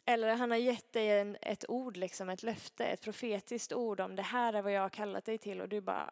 Eller 0.05 0.37
han 0.37 0.51
har 0.51 0.59
gett 0.59 0.93
dig 0.93 1.11
en, 1.11 1.37
ett 1.43 1.71
ord, 1.71 1.97
liksom, 1.97 2.29
ett 2.29 2.43
löfte, 2.43 2.87
ett 2.87 3.01
profetiskt 3.01 3.73
ord 3.73 4.01
om 4.01 4.17
det 4.17 4.23
här 4.23 4.53
är 4.53 4.63
vad 4.63 4.73
jag 4.73 4.83
har 4.83 4.89
kallat 4.89 5.25
dig 5.25 5.39
till 5.39 5.61
och 5.61 5.69
du 5.69 5.81
bara, 5.81 6.11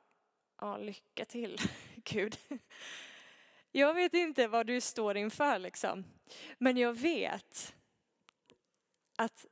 ja 0.61 0.77
lycka 0.77 1.25
till 1.25 1.59
Gud. 1.95 2.37
Jag 3.73 3.95
vet 3.95 4.15
inte 4.15 4.49
vad 4.49 4.67
du 4.67 4.81
står 4.81 5.17
inför 5.17 5.59
liksom. 5.59 6.05
Men 6.59 6.77
jag 6.77 6.93
vet 6.93 7.75
att, 9.17 9.47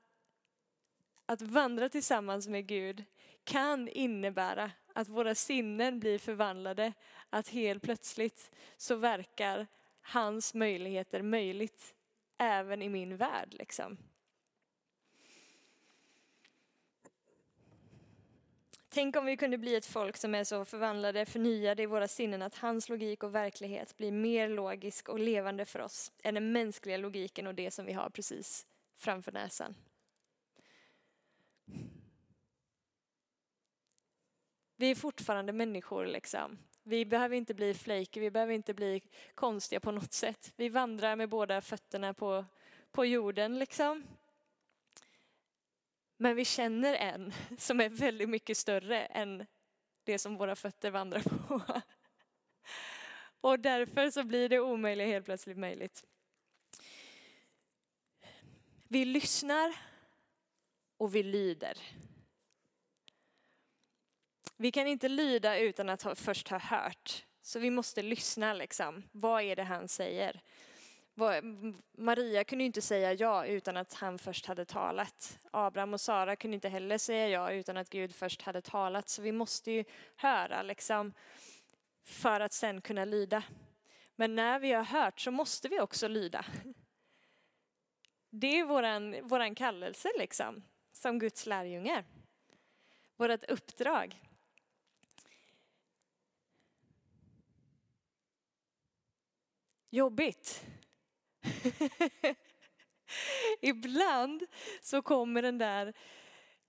att 1.27 1.43
vandra 1.43 1.89
tillsammans 1.89 2.49
med 2.49 2.67
Gud 2.67 3.05
kan 3.45 3.89
innebära 3.89 4.71
att 4.95 5.09
våra 5.09 5.35
sinnen 5.35 6.01
blir 6.01 6.19
förvandlade. 6.19 6.93
Att 7.31 7.49
helt 7.49 7.83
plötsligt 7.83 8.51
så 8.77 8.95
verkar 8.95 9.67
hans 10.01 10.55
möjligheter 10.55 11.23
möjligt 11.23 11.95
även 12.39 12.83
i 12.83 12.89
min 12.89 13.17
värld. 13.17 13.55
Liksom. 13.55 13.99
Tänk 18.93 19.17
om 19.17 19.27
vi 19.27 19.37
kunde 19.37 19.59
bli 19.59 19.75
ett 19.75 19.87
folk 19.87 20.17
som 20.17 20.35
är 20.35 20.45
så 20.45 20.65
förvandlade, 20.65 21.27
förnyade 21.27 21.83
i 21.83 21.87
våra 21.87 22.09
sinnen 22.09 22.43
att 22.43 22.55
hans 22.55 22.89
logik 22.89 23.23
och 23.23 23.35
verklighet 23.35 23.97
blir 23.97 24.13
mer 24.13 24.49
logisk 24.49 25.09
och 25.09 25.19
levande 25.19 25.65
för 25.65 25.81
oss 25.81 26.13
än 26.23 26.35
den 26.35 26.53
mänskliga 26.53 26.97
logiken 26.97 27.47
och 27.47 27.55
det 27.55 27.71
som 27.71 27.87
vi 27.87 27.93
har 27.93 28.11
precis 28.11 28.67
framför 28.97 29.33
näsan. 29.33 29.75
Vi 34.77 34.91
är 34.91 34.95
fortfarande 34.95 35.53
människor 35.53 36.07
liksom. 36.07 36.59
Vi 36.83 37.05
behöver 37.05 37.37
inte 37.37 37.55
bli 37.55 37.75
flaky, 37.75 38.21
vi 38.21 38.31
behöver 38.31 38.55
inte 38.55 38.75
bli 38.75 39.03
konstiga 39.35 39.81
på 39.81 39.91
något 39.91 40.13
sätt. 40.13 40.53
Vi 40.57 40.69
vandrar 40.69 41.17
med 41.17 41.29
båda 41.29 41.61
fötterna 41.61 42.15
på, 42.15 42.45
på 42.93 43.05
jorden 43.05 43.59
liksom. 43.59 44.05
Men 46.23 46.37
vi 46.37 46.45
känner 46.45 46.95
en 46.95 47.33
som 47.59 47.81
är 47.81 47.89
väldigt 47.89 48.29
mycket 48.29 48.57
större 48.57 49.07
än 49.07 49.47
det 50.05 50.19
som 50.19 50.37
våra 50.37 50.57
fötter 50.57 50.91
vandrar 50.91 51.21
på. 51.21 51.63
Och 53.41 53.61
därför 53.61 54.11
så 54.11 54.25
blir 54.25 54.49
det 54.49 54.61
omöjliga 54.61 55.07
helt 55.07 55.25
plötsligt 55.25 55.59
möjligt. 55.59 56.05
Vi 58.89 59.05
lyssnar 59.05 59.77
och 60.97 61.15
vi 61.15 61.23
lyder. 61.23 61.79
Vi 64.57 64.73
kan 64.73 64.87
inte 64.87 65.09
lyda 65.09 65.59
utan 65.59 65.89
att 65.89 66.03
ha, 66.03 66.15
först 66.15 66.49
ha 66.49 66.59
hört. 66.59 67.27
Så 67.43 67.59
vi 67.59 67.71
måste 67.71 68.03
lyssna 68.03 68.55
liksom. 68.55 69.03
Vad 69.13 69.43
är 69.43 69.57
det 69.57 69.65
han 69.65 69.89
säger? 69.89 70.41
Maria 71.99 72.45
kunde 72.45 72.65
inte 72.65 72.83
säga 72.83 73.13
ja 73.13 73.47
utan 73.47 73.77
att 73.77 73.95
han 73.95 74.19
först 74.19 74.47
hade 74.47 74.65
talat. 74.65 75.39
Abraham 75.51 75.95
och 75.95 76.01
Sara 76.01 76.37
kunde 76.37 76.55
inte 76.55 76.69
heller 76.69 76.99
säga 76.99 77.29
ja 77.29 77.53
utan 77.53 77.77
att 77.77 77.91
Gud 77.91 78.15
först 78.15 78.43
hade 78.43 78.63
talat. 78.63 79.09
Så 79.09 79.23
vi 79.23 79.33
måste 79.33 79.71
ju 79.71 79.85
höra 80.17 80.63
liksom 80.63 81.13
för 82.05 82.41
att 82.41 82.53
sen 82.53 82.81
kunna 82.81 83.05
lyda. 83.05 83.43
Men 84.17 84.35
när 84.35 84.59
vi 84.59 84.73
har 84.73 84.85
hört 84.85 85.21
så 85.21 85.31
måste 85.31 85.69
vi 85.69 85.81
också 85.81 86.09
lyda. 86.09 86.45
Det 88.31 88.59
är 88.59 88.65
våran, 88.65 89.29
våran 89.29 89.55
kallelse 89.55 90.09
liksom, 90.19 90.63
som 90.93 91.19
Guds 91.19 91.47
lärjungar. 91.47 92.05
Vårt 93.17 93.45
uppdrag. 93.45 94.21
Jobbigt. 99.91 100.65
Ibland 103.61 104.43
så 104.81 105.03
kommer 105.03 105.43
den 105.43 105.59
där, 105.59 105.93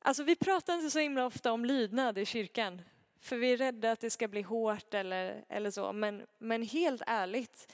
alltså 0.02 0.24
vi 0.24 0.36
pratar 0.36 0.76
inte 0.76 0.92
så 0.92 1.00
himla 1.00 1.26
ofta 1.26 1.52
om 1.52 1.66
lydnad 1.66 2.18
i 2.18 2.26
kyrkan. 2.26 2.82
För 3.20 3.38
vi 3.38 3.54
är 3.54 3.58
rädda 3.58 3.92
att 3.92 4.00
det 4.00 4.10
ska 4.10 4.28
bli 4.28 4.42
hårt 4.42 4.94
eller, 4.94 5.46
eller 5.50 5.72
så. 5.72 5.94
Men, 5.94 6.26
men 6.40 6.62
helt 6.62 7.02
ärligt, 7.08 7.74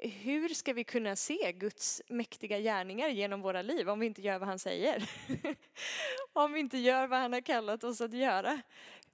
hur 0.00 0.48
ska 0.48 0.72
vi 0.72 0.84
kunna 0.84 1.16
se 1.16 1.52
Guds 1.52 2.02
mäktiga 2.08 2.58
gärningar 2.58 3.08
genom 3.08 3.40
våra 3.40 3.62
liv 3.62 3.88
om 3.88 4.00
vi 4.00 4.06
inte 4.06 4.22
gör 4.22 4.38
vad 4.38 4.48
han 4.48 4.58
säger? 4.58 5.10
om 6.32 6.52
vi 6.52 6.60
inte 6.60 6.78
gör 6.78 7.06
vad 7.06 7.18
han 7.18 7.32
har 7.32 7.40
kallat 7.40 7.84
oss 7.84 8.00
att 8.00 8.12
göra? 8.12 8.62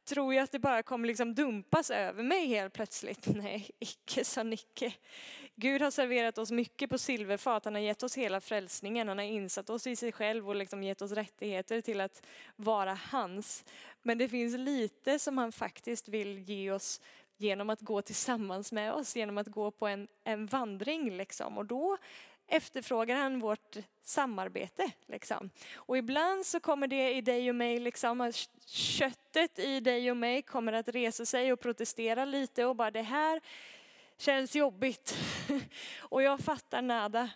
Tror 0.05 0.35
jag 0.35 0.43
att 0.43 0.53
det 0.53 0.59
bara 0.59 0.83
kommer 0.83 1.09
liksom 1.09 1.35
dumpas 1.35 1.91
över 1.91 2.23
mig 2.23 2.47
helt 2.47 2.75
plötsligt? 2.75 3.27
Nej, 3.37 3.71
icke 3.79 4.25
sa 4.25 4.43
Nicke. 4.43 4.93
Gud 5.55 5.83
har 5.83 5.91
serverat 5.91 6.39
oss 6.39 6.51
mycket 6.51 6.91
på 6.91 6.99
silverfat. 6.99 7.65
Han 7.65 7.75
har 7.75 7.83
gett 7.83 8.03
oss 8.03 8.19
hela 8.19 8.41
frälsningen. 8.41 9.09
Han 9.09 9.19
har 9.19 9.25
insatt 9.25 9.71
oss 9.71 9.87
i 9.87 9.97
sig 9.97 10.13
själv 10.13 10.49
och 10.49 10.57
liksom 10.57 10.83
gett 10.83 11.03
oss 11.03 11.13
rättigheter 11.13 11.81
till 11.81 12.01
att 12.01 12.27
vara 12.57 12.99
hans. 13.11 13.65
Men 14.03 14.19
det 14.19 14.29
finns 14.29 14.57
lite 14.57 15.19
som 15.19 15.39
han 15.39 15.53
faktiskt 15.53 16.09
vill 16.09 16.39
ge 16.39 16.71
oss 16.71 17.01
genom 17.37 17.71
att 17.71 17.81
gå 17.81 18.03
tillsammans 18.03 18.73
med 18.73 18.93
oss, 18.93 19.17
genom 19.17 19.39
att 19.39 19.47
gå 19.47 19.71
på 19.71 19.87
en, 19.87 20.09
en 20.25 20.47
vandring. 20.47 21.17
Liksom. 21.17 21.59
Och 21.59 21.67
då 21.67 21.99
efterfrågar 22.47 23.17
han 23.17 23.41
vårt 23.41 23.77
samarbete. 24.03 24.91
Liksom. 25.07 25.51
Och 25.75 25.99
ibland 25.99 26.47
så 26.47 26.61
kommer 26.61 26.87
det 26.87 27.15
i 27.15 27.21
dig 27.21 27.49
och 27.49 27.57
mig, 27.57 27.81
liksom, 27.81 28.33
köttet 28.67 29.59
i 29.59 29.81
dig 29.81 30.11
och 30.11 30.17
mig 30.17 30.43
kommer 30.43 30.73
att 30.73 30.89
resa 30.89 31.27
sig 31.27 31.53
och 31.53 31.61
protestera 31.61 32.25
lite 32.25 32.65
och 32.65 32.77
bara 32.77 32.91
det 32.91 33.03
här 33.03 33.41
känns 34.19 34.57
jobbigt. 34.57 35.17
och 35.99 36.23
jag 36.23 36.41
fattar 36.41 36.83
nada. 36.83 37.31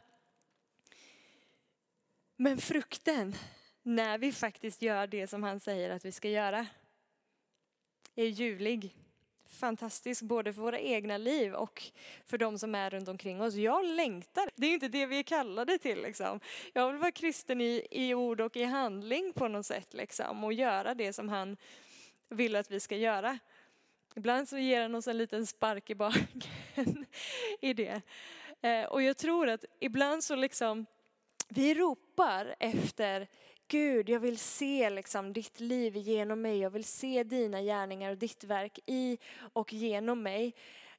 Men 2.36 2.58
frukten, 2.58 3.36
när 3.82 4.18
vi 4.18 4.32
faktiskt 4.32 4.82
gör 4.82 5.06
det 5.06 5.26
som 5.26 5.42
han 5.42 5.60
säger 5.60 5.90
att 5.90 6.04
vi 6.04 6.12
ska 6.12 6.28
göra, 6.28 6.66
är 8.14 8.26
ljuvlig 8.26 8.96
fantastisk 9.48 10.22
både 10.22 10.52
för 10.52 10.62
våra 10.62 10.78
egna 10.78 11.16
liv 11.16 11.54
och 11.54 11.82
för 12.26 12.38
de 12.38 12.58
som 12.58 12.74
är 12.74 12.90
runt 12.90 13.08
omkring 13.08 13.42
oss. 13.42 13.54
Jag 13.54 13.84
längtar. 13.84 14.50
Det 14.56 14.66
är 14.66 14.74
inte 14.74 14.88
det 14.88 15.06
vi 15.06 15.18
är 15.18 15.22
kallade 15.22 15.78
till. 15.78 16.02
Liksom. 16.02 16.40
Jag 16.72 16.92
vill 16.92 17.00
vara 17.00 17.12
kristen 17.12 17.60
i, 17.60 17.86
i 17.90 18.14
ord 18.14 18.40
och 18.40 18.56
i 18.56 18.64
handling 18.64 19.32
på 19.32 19.48
något 19.48 19.66
sätt 19.66 19.94
liksom, 19.94 20.44
och 20.44 20.52
göra 20.52 20.94
det 20.94 21.12
som 21.12 21.28
han 21.28 21.56
vill 22.28 22.56
att 22.56 22.70
vi 22.70 22.80
ska 22.80 22.96
göra. 22.96 23.38
Ibland 24.16 24.48
så 24.48 24.58
ger 24.58 24.82
han 24.82 24.94
oss 24.94 25.08
en 25.08 25.18
liten 25.18 25.46
spark 25.46 25.90
i 25.90 25.94
baken 25.94 26.42
i 27.60 27.72
det. 27.72 28.02
Eh, 28.60 28.84
och 28.84 29.02
jag 29.02 29.16
tror 29.16 29.48
att 29.48 29.64
ibland 29.80 30.24
så 30.24 30.36
liksom, 30.36 30.86
vi 31.48 31.74
ropar 31.74 32.54
efter 32.58 33.28
Gud, 33.68 34.08
jag 34.08 34.20
vill 34.20 34.38
se 34.38 34.90
liksom 34.90 35.32
ditt 35.32 35.60
liv 35.60 35.96
genom 35.96 36.42
mig. 36.42 36.58
Jag 36.58 36.70
vill 36.70 36.84
se 36.84 37.22
dina 37.22 37.62
gärningar 37.62 38.10
och 38.10 38.18
ditt 38.18 38.44
verk 38.44 38.78
i 38.86 39.18
och 39.52 39.72
genom 39.72 40.22
mig. 40.22 40.54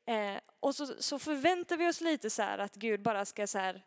Eh, 0.06 0.36
och 0.60 0.76
så, 0.76 0.88
så, 1.00 1.20
förväntar 1.20 1.78
vi 1.78 1.88
oss 1.88 2.02
lite 2.02 2.30
så 2.30 2.42
här 2.42 2.58
att 2.58 2.76
Gud 2.76 3.02
bara 3.02 3.26
ska 3.26 3.48
så 3.48 3.58
här 3.58 3.84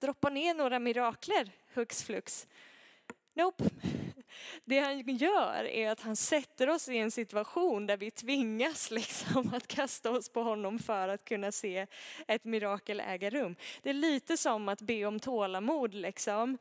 droppa 0.00 0.30
ner 0.30 0.54
några 0.54 0.78
mirakler 0.78 1.50
hux 1.74 2.02
flux. 2.02 2.46
Nope. 3.34 3.64
Det 4.64 4.78
han 4.78 5.16
gör 5.16 5.64
är 5.64 5.90
att 5.90 6.00
han 6.00 6.16
sätter 6.16 6.68
oss 6.68 6.88
i 6.88 6.98
en 6.98 7.10
situation 7.10 7.86
där 7.86 7.96
vi 7.96 8.10
tvingas 8.10 8.90
liksom 8.90 9.54
att 9.54 9.66
kasta 9.66 10.10
oss 10.10 10.28
på 10.28 10.42
honom 10.42 10.78
för 10.78 11.08
att 11.08 11.24
kunna 11.24 11.52
se 11.52 11.86
ett 12.28 12.44
mirakel 12.44 13.00
äga 13.00 13.30
rum. 13.30 13.56
Det 13.82 13.90
är 13.90 13.94
lite 13.94 14.36
som 14.36 14.68
att 14.68 14.80
be 14.80 15.04
om 15.04 15.20
tålamod 15.20 15.94
liksom. 15.94 16.58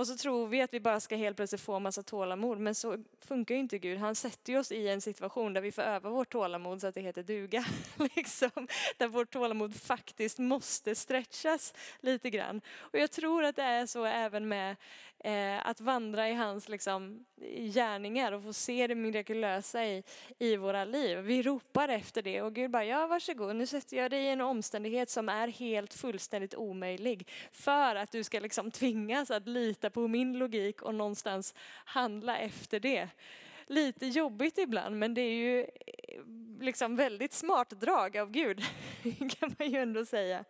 Och 0.00 0.06
så 0.06 0.16
tror 0.16 0.46
vi 0.46 0.62
att 0.62 0.74
vi 0.74 0.80
bara 0.80 1.00
ska 1.00 1.16
helt 1.16 1.36
plötsligt 1.36 1.60
få 1.60 1.78
massa 1.78 2.02
tålamod, 2.02 2.58
men 2.58 2.74
så 2.74 2.96
funkar 3.18 3.54
ju 3.54 3.60
inte 3.60 3.78
Gud. 3.78 3.98
Han 3.98 4.14
sätter 4.14 4.58
oss 4.58 4.72
i 4.72 4.88
en 4.88 5.00
situation 5.00 5.52
där 5.52 5.60
vi 5.60 5.72
får 5.72 5.82
öva 5.82 6.10
vårt 6.10 6.32
tålamod 6.32 6.80
så 6.80 6.86
att 6.86 6.94
det 6.94 7.00
heter 7.00 7.22
duga. 7.22 7.64
liksom. 8.16 8.68
Där 8.96 9.08
vårt 9.08 9.30
tålamod 9.30 9.74
faktiskt 9.74 10.38
måste 10.38 10.94
stretchas 10.94 11.74
lite 12.00 12.30
grann. 12.30 12.60
Och 12.78 12.98
jag 12.98 13.10
tror 13.10 13.44
att 13.44 13.56
det 13.56 13.62
är 13.62 13.86
så 13.86 14.04
även 14.04 14.48
med 14.48 14.76
eh, 15.24 15.66
att 15.66 15.80
vandra 15.80 16.28
i 16.28 16.34
hans 16.34 16.68
liksom, 16.68 17.24
gärningar 17.56 18.32
och 18.32 18.42
få 18.42 18.52
se 18.52 18.86
det 18.86 18.94
mirakulösa 18.94 19.86
i, 19.86 20.02
i 20.38 20.56
våra 20.56 20.84
liv. 20.84 21.18
Vi 21.18 21.42
ropar 21.42 21.88
efter 21.88 22.22
det 22.22 22.42
och 22.42 22.54
Gud 22.54 22.70
bara, 22.70 22.84
ja 22.84 23.06
varsågod, 23.06 23.56
nu 23.56 23.66
sätter 23.66 23.96
jag 23.96 24.10
dig 24.10 24.24
i 24.24 24.28
en 24.28 24.40
omständighet 24.40 25.10
som 25.10 25.28
är 25.28 25.48
helt 25.48 25.94
fullständigt 25.94 26.54
omöjlig 26.54 27.28
för 27.52 27.96
att 27.96 28.12
du 28.12 28.24
ska 28.24 28.40
liksom 28.40 28.70
tvingas 28.70 29.30
att 29.30 29.48
lita 29.48 29.89
på 29.90 30.08
min 30.08 30.38
logik 30.38 30.82
och 30.82 30.94
någonstans 30.94 31.54
handla 31.84 32.38
efter 32.38 32.80
det. 32.80 33.08
lite 33.66 34.06
jobbigt 34.06 34.58
ibland, 34.58 34.98
men 34.98 35.14
det 35.14 35.20
är 35.20 35.34
ju 35.34 35.60
eh, 35.60 36.24
liksom 36.60 36.96
väldigt 36.96 37.32
smart 37.32 37.70
drag 37.70 38.16
av 38.16 38.30
Gud, 38.30 38.62
kan 39.38 39.54
man 39.58 39.70
ju 39.70 39.78
ändå 39.78 40.04
säga. 40.04 40.44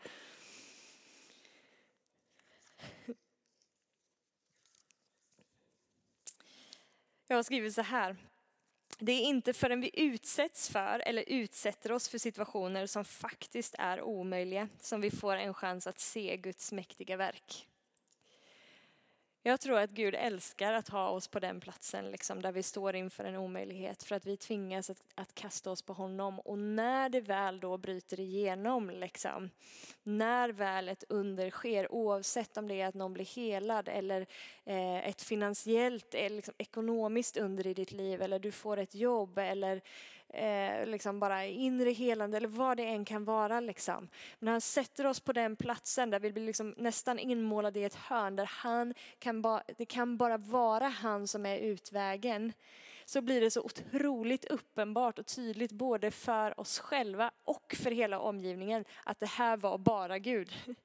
Jag 7.31 7.37
har 7.37 7.43
skrivit 7.43 7.75
så 7.75 7.83
här. 7.83 8.17
Det 8.99 9.13
är 9.13 9.21
inte 9.21 9.53
förrän 9.53 9.81
vi 9.81 9.91
utsätts 9.95 10.69
för 10.71 11.03
eller 11.07 11.25
utsätter 11.27 11.93
oss 11.93 12.09
för 12.09 12.19
situationer 12.19 12.87
som 12.87 13.05
faktiskt 13.05 13.75
är 13.79 14.03
omöjliga 14.03 14.69
som 14.81 15.01
vi 15.01 15.11
får 15.11 15.37
en 15.37 15.55
chans 15.55 15.87
att 15.87 15.99
se 15.99 16.37
Guds 16.37 16.73
mäktiga 16.73 17.17
verk. 17.17 17.70
Jag 19.43 19.61
tror 19.61 19.79
att 19.79 19.91
Gud 19.91 20.15
älskar 20.15 20.73
att 20.73 20.89
ha 20.89 21.09
oss 21.09 21.29
på 21.29 21.39
den 21.41 21.61
platsen 21.61 22.11
liksom, 22.11 22.43
där 22.43 22.53
vi 22.53 22.63
står 22.63 22.97
inför 22.97 23.25
en 23.25 23.37
omöjlighet 23.37 24.03
för 24.03 24.15
att 24.15 24.27
vi 24.27 24.37
tvingas 24.37 24.91
att, 24.91 25.03
att 25.15 25.35
kasta 25.35 25.71
oss 25.71 25.83
på 25.83 25.93
honom. 25.93 26.41
Och 26.41 26.59
när 26.59 27.09
det 27.09 27.21
väl 27.21 27.61
då 27.61 27.79
bryter 27.79 28.21
igenom, 28.21 28.91
liksom, 28.91 29.51
när 30.03 30.49
väl 30.49 30.89
ett 30.89 31.05
under 31.09 31.51
sker, 31.51 31.93
oavsett 31.93 32.57
om 32.57 32.69
det 32.69 32.81
är 32.81 32.87
att 32.87 32.95
någon 32.95 33.13
blir 33.13 33.37
helad 33.37 33.89
eller 33.89 34.27
eh, 34.65 35.09
ett 35.09 35.23
finansiellt 35.23 36.15
eller 36.15 36.37
liksom, 36.37 36.55
ekonomiskt 36.59 37.37
under 37.37 37.67
i 37.67 37.75
ditt 37.75 37.93
liv 37.93 38.23
eller 38.23 38.39
du 38.39 38.53
får 38.53 38.77
ett 38.77 38.95
jobb 38.95 39.39
eller 39.39 39.83
eh, 40.33 40.87
liksom 40.87 41.21
bara 41.21 41.47
inre 41.47 41.91
helande 41.91 42.37
eller 42.37 42.49
vad 42.49 42.77
det 42.77 42.85
än 42.85 43.05
kan 43.05 43.25
vara. 43.25 43.61
Liksom. 43.61 44.09
Men 44.39 44.53
han 44.53 44.61
sätter 44.61 45.07
oss 45.07 45.21
på 45.21 45.33
den 45.33 45.57
platsen 45.57 46.11
där 46.11 46.21
vi 46.21 46.33
blir 46.33 46.47
liksom 46.47 46.75
nästan 46.77 47.19
inmålade 47.19 47.81
i 47.81 47.85
ett 47.85 47.95
hörn 47.95 48.37
där 48.37 48.51
han 48.53 48.95
kan 49.19 49.43
ba, 49.43 49.61
det 49.77 49.87
kan 49.87 50.17
bara 50.17 50.37
vara 50.37 50.89
han 50.89 51.27
som 51.27 51.47
är 51.47 51.59
utvägen. 51.59 52.53
Så 53.05 53.21
blir 53.21 53.41
det 53.41 53.51
så 53.51 53.61
otroligt 53.61 54.45
uppenbart 54.45 55.19
och 55.19 55.27
tydligt 55.27 55.73
både 55.73 56.11
för 56.11 56.61
oss 56.61 56.79
själva 56.79 57.31
och 57.45 57.75
för 57.79 57.91
hela 57.91 58.19
omgivningen 58.19 58.85
att 59.05 59.21
det 59.21 59.29
här 59.29 59.57
var 59.57 59.79
bara 59.79 60.19
Gud. 60.19 60.53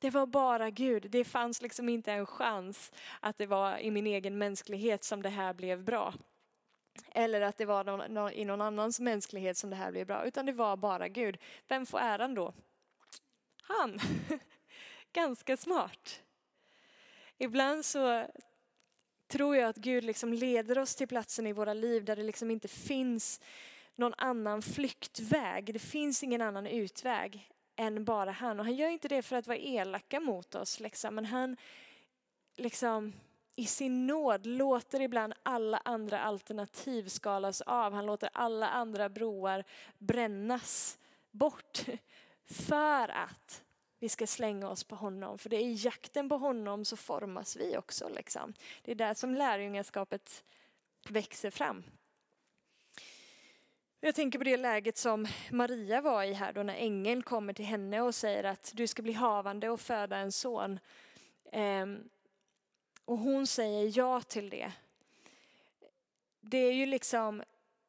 Det 0.00 0.10
var 0.10 0.26
bara 0.26 0.70
Gud. 0.70 1.10
Det 1.10 1.24
fanns 1.24 1.62
liksom 1.62 1.88
inte 1.88 2.12
en 2.12 2.26
chans 2.26 2.92
att 3.20 3.38
det 3.38 3.46
var 3.46 3.78
i 3.78 3.90
min 3.90 4.06
egen 4.06 4.38
mänsklighet 4.38 5.04
som 5.04 5.22
det 5.22 5.28
här 5.28 5.54
blev 5.54 5.84
bra. 5.84 6.14
Eller 7.14 7.40
att 7.40 7.58
det 7.58 7.64
var 7.64 7.84
någon, 7.84 8.14
någon, 8.14 8.32
i 8.32 8.44
någon 8.44 8.60
annans 8.60 9.00
mänsklighet 9.00 9.56
som 9.56 9.70
det 9.70 9.76
här 9.76 9.90
blev 9.90 10.06
bra, 10.06 10.24
utan 10.24 10.46
det 10.46 10.52
var 10.52 10.76
bara 10.76 11.08
Gud. 11.08 11.38
Vem 11.68 11.86
får 11.86 11.98
äran 11.98 12.34
då? 12.34 12.54
Han. 13.62 13.98
Ganska 15.12 15.56
smart. 15.56 16.22
Ibland 17.38 17.84
så 17.84 18.26
tror 19.26 19.56
jag 19.56 19.68
att 19.68 19.76
Gud 19.76 20.04
liksom 20.04 20.32
leder 20.32 20.78
oss 20.78 20.94
till 20.94 21.08
platsen 21.08 21.46
i 21.46 21.52
våra 21.52 21.74
liv 21.74 22.04
där 22.04 22.16
det 22.16 22.22
liksom 22.22 22.50
inte 22.50 22.68
finns 22.68 23.40
någon 23.94 24.14
annan 24.18 24.62
flyktväg. 24.62 25.72
Det 25.72 25.78
finns 25.78 26.22
ingen 26.22 26.42
annan 26.42 26.66
utväg 26.66 27.50
än 27.76 28.04
bara 28.04 28.30
han. 28.30 28.58
Och 28.58 28.64
han 28.64 28.76
gör 28.76 28.88
inte 28.88 29.08
det 29.08 29.22
för 29.22 29.36
att 29.36 29.46
vara 29.46 29.58
elaka 29.58 30.20
mot 30.20 30.54
oss, 30.54 30.80
liksom. 30.80 31.14
men 31.14 31.24
han 31.24 31.56
liksom 32.56 33.12
i 33.58 33.66
sin 33.66 34.06
nåd 34.06 34.46
låter 34.46 35.00
ibland 35.00 35.32
alla 35.42 35.80
andra 35.84 36.20
alternativ 36.20 37.08
skalas 37.08 37.60
av. 37.60 37.92
Han 37.92 38.06
låter 38.06 38.30
alla 38.32 38.68
andra 38.68 39.08
broar 39.08 39.64
brännas 39.98 40.98
bort 41.30 41.84
för 42.44 43.08
att 43.08 43.64
vi 43.98 44.08
ska 44.08 44.26
slänga 44.26 44.68
oss 44.68 44.84
på 44.84 44.96
honom. 44.96 45.38
För 45.38 45.48
det 45.50 45.56
är 45.56 45.60
i 45.60 45.74
jakten 45.74 46.28
på 46.28 46.36
honom 46.36 46.84
så 46.84 46.96
formas 46.96 47.56
vi 47.56 47.76
också. 47.76 48.08
Liksom. 48.08 48.54
Det 48.82 48.90
är 48.90 48.94
där 48.94 49.14
som 49.14 49.34
lärjungaskapet 49.34 50.44
växer 51.08 51.50
fram. 51.50 51.84
Jag 54.00 54.14
tänker 54.14 54.38
på 54.38 54.44
det 54.44 54.56
läget 54.56 54.98
som 54.98 55.26
Maria 55.50 56.00
var 56.00 56.22
i 56.22 56.32
här 56.32 56.52
då 56.52 56.62
när 56.62 56.74
ängeln 56.74 57.22
kommer 57.22 57.52
till 57.52 57.64
henne 57.64 58.00
och 58.00 58.14
säger 58.14 58.44
att 58.44 58.72
du 58.74 58.86
ska 58.86 59.02
bli 59.02 59.12
havande 59.12 59.70
och 59.70 59.80
föda 59.80 60.16
en 60.16 60.32
son. 60.32 60.80
Ehm, 61.52 62.08
och 63.08 63.18
hon 63.18 63.46
säger 63.46 63.98
ja 63.98 64.20
till 64.20 64.50
det. 64.50 64.72
Det 66.40 66.58
är 66.58 66.72
ju 66.72 66.86
liksom 66.86 67.42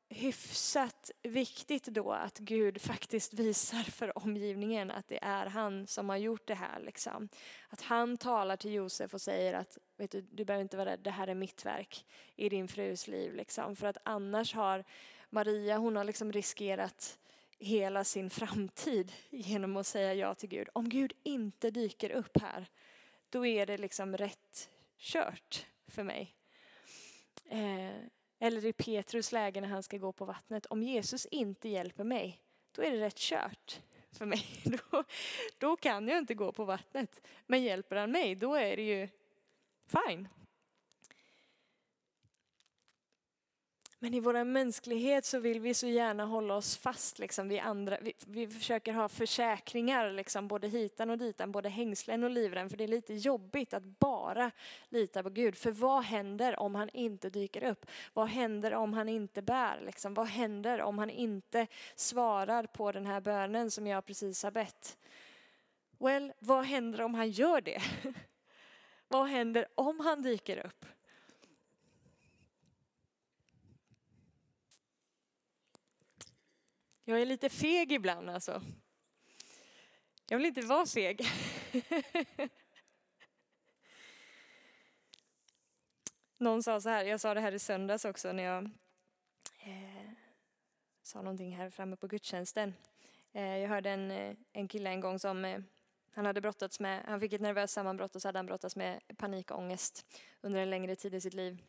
hyfsat 0.09 1.11
viktigt 1.21 1.85
då 1.85 2.11
att 2.11 2.37
Gud 2.37 2.81
faktiskt 2.81 3.33
visar 3.33 3.83
för 3.83 4.17
omgivningen 4.17 4.91
att 4.91 5.07
det 5.07 5.19
är 5.21 5.45
han 5.45 5.87
som 5.87 6.09
har 6.09 6.17
gjort 6.17 6.47
det 6.47 6.53
här. 6.55 6.79
Liksom. 6.79 7.29
Att 7.69 7.81
han 7.81 8.17
talar 8.17 8.57
till 8.57 8.73
Josef 8.73 9.13
och 9.13 9.21
säger 9.21 9.53
att 9.53 9.77
vet 9.97 10.11
du, 10.11 10.21
du 10.21 10.45
behöver 10.45 10.61
inte 10.61 10.77
vara 10.77 10.89
rädd, 10.89 10.99
det 10.99 11.11
här 11.11 11.27
är 11.27 11.35
mitt 11.35 11.65
verk 11.65 12.05
i 12.35 12.49
din 12.49 12.67
frus 12.67 13.07
liv. 13.07 13.33
Liksom. 13.33 13.75
För 13.75 13.87
att 13.87 13.97
annars 14.03 14.53
har 14.53 14.83
Maria, 15.29 15.77
hon 15.77 15.95
har 15.95 16.03
liksom 16.03 16.31
riskerat 16.31 17.19
hela 17.57 18.03
sin 18.03 18.29
framtid 18.29 19.11
genom 19.29 19.77
att 19.77 19.87
säga 19.87 20.13
ja 20.13 20.35
till 20.35 20.49
Gud. 20.49 20.69
Om 20.73 20.89
Gud 20.89 21.13
inte 21.23 21.71
dyker 21.71 22.09
upp 22.09 22.41
här, 22.41 22.69
då 23.29 23.45
är 23.45 23.65
det 23.65 23.77
liksom 23.77 24.17
rätt 24.17 24.69
kört 24.99 25.67
för 25.87 26.03
mig. 26.03 26.35
Eh, 27.45 28.03
eller 28.39 28.65
i 28.65 28.73
Petrus 28.73 29.31
läge 29.31 29.61
när 29.61 29.67
han 29.67 29.83
ska 29.83 29.97
gå 29.97 30.11
på 30.11 30.25
vattnet. 30.25 30.65
Om 30.65 30.83
Jesus 30.83 31.25
inte 31.25 31.69
hjälper 31.69 32.03
mig, 32.03 32.41
då 32.71 32.83
är 32.83 32.91
det 32.91 32.99
rätt 32.99 33.17
kört 33.17 33.81
för 34.11 34.25
mig. 34.25 34.45
Då, 34.63 35.03
då 35.57 35.75
kan 35.77 36.07
jag 36.07 36.17
inte 36.17 36.33
gå 36.33 36.51
på 36.51 36.65
vattnet. 36.65 37.21
Men 37.45 37.63
hjälper 37.63 37.95
han 37.95 38.11
mig, 38.11 38.35
då 38.35 38.55
är 38.55 38.75
det 38.75 38.83
ju 38.83 39.09
fine. 39.87 40.27
Men 44.01 44.13
i 44.13 44.19
vår 44.19 44.43
mänsklighet 44.43 45.25
så 45.25 45.39
vill 45.39 45.59
vi 45.59 45.73
så 45.73 45.87
gärna 45.87 46.25
hålla 46.25 46.55
oss 46.55 46.77
fast 46.77 47.19
liksom 47.19 47.47
vid 47.47 47.59
andra. 47.59 47.97
Vi, 48.01 48.13
vi 48.27 48.47
försöker 48.47 48.93
ha 48.93 49.09
försäkringar 49.09 50.11
liksom 50.11 50.47
både 50.47 50.67
hitan 50.67 51.09
och 51.09 51.17
ditan, 51.17 51.51
både 51.51 51.69
hängslen 51.69 52.23
och 52.23 52.29
livrem. 52.29 52.69
För 52.69 52.77
det 52.77 52.83
är 52.83 52.87
lite 52.87 53.13
jobbigt 53.13 53.73
att 53.73 53.83
bara 53.83 54.51
lita 54.89 55.23
på 55.23 55.29
Gud. 55.29 55.57
För 55.57 55.71
vad 55.71 56.03
händer 56.03 56.59
om 56.59 56.75
han 56.75 56.89
inte 56.89 57.29
dyker 57.29 57.63
upp? 57.63 57.85
Vad 58.13 58.27
händer 58.27 58.73
om 58.73 58.93
han 58.93 59.09
inte 59.09 59.41
bär? 59.41 59.81
Liksom? 59.85 60.13
Vad 60.13 60.27
händer 60.27 60.81
om 60.81 60.97
han 60.97 61.09
inte 61.09 61.67
svarar 61.95 62.63
på 62.63 62.91
den 62.91 63.05
här 63.05 63.21
bönen 63.21 63.71
som 63.71 63.87
jag 63.87 64.05
precis 64.05 64.43
har 64.43 64.51
bett? 64.51 64.97
Well, 65.97 66.33
vad 66.39 66.65
händer 66.65 67.01
om 67.01 67.13
han 67.13 67.29
gör 67.29 67.61
det? 67.61 67.81
vad 69.07 69.27
händer 69.27 69.67
om 69.75 69.99
han 69.99 70.21
dyker 70.21 70.65
upp? 70.65 70.85
Jag 77.09 77.21
är 77.21 77.25
lite 77.25 77.49
feg 77.49 77.91
ibland 77.91 78.29
alltså. 78.29 78.61
Jag 80.27 80.37
vill 80.37 80.45
inte 80.45 80.61
vara 80.61 80.85
feg. 80.85 81.21
Någon 86.37 86.63
sa 86.63 86.81
så 86.81 86.89
här, 86.89 87.05
jag 87.05 87.19
sa 87.19 87.33
det 87.33 87.41
här 87.41 87.51
i 87.51 87.59
söndags 87.59 88.05
också 88.05 88.31
när 88.31 88.43
jag 88.43 88.63
eh, 89.59 90.11
sa 91.01 91.21
någonting 91.21 91.55
här 91.55 91.69
framme 91.69 91.95
på 91.95 92.07
gudstjänsten. 92.07 92.73
Eh, 93.33 93.57
jag 93.57 93.69
hörde 93.69 93.89
en, 93.89 94.11
eh, 94.11 94.35
en 94.53 94.67
kille 94.67 94.89
en 94.89 95.01
gång 95.01 95.19
som 95.19 95.45
eh, 95.45 95.61
han 96.11 96.25
hade 96.25 96.41
brottats 96.41 96.79
med, 96.79 97.03
han 97.05 97.19
fick 97.19 97.33
ett 97.33 97.41
nervöst 97.41 97.73
sammanbrott 97.73 98.15
och 98.15 98.21
så 98.21 98.27
hade 98.27 98.39
han 98.39 98.45
brottats 98.45 98.75
med 98.75 99.01
panikångest 99.17 100.05
under 100.41 100.59
en 100.59 100.69
längre 100.69 100.95
tid 100.95 101.13
i 101.13 101.21
sitt 101.21 101.33
liv. 101.33 101.63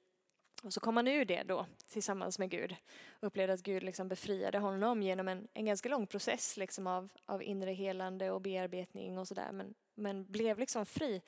Och 0.62 0.72
så 0.72 0.80
kom 0.80 0.96
han 0.96 1.08
ur 1.08 1.24
det 1.24 1.42
då 1.42 1.66
tillsammans 1.88 2.38
med 2.38 2.50
Gud 2.50 2.76
och 3.20 3.26
upplevde 3.26 3.52
att 3.52 3.62
Gud 3.62 3.82
liksom 3.82 4.08
befriade 4.08 4.58
honom 4.58 5.02
genom 5.02 5.28
en, 5.28 5.48
en 5.54 5.64
ganska 5.64 5.88
lång 5.88 6.06
process 6.06 6.56
liksom 6.56 6.86
av, 6.86 7.08
av 7.26 7.42
inre 7.42 7.72
helande 7.72 8.30
och 8.30 8.40
bearbetning 8.40 9.18
och 9.18 9.28
sådär 9.28 9.52
men, 9.52 9.74
men 9.94 10.24
blev 10.24 10.58
liksom 10.58 10.86
fri. 10.86 11.22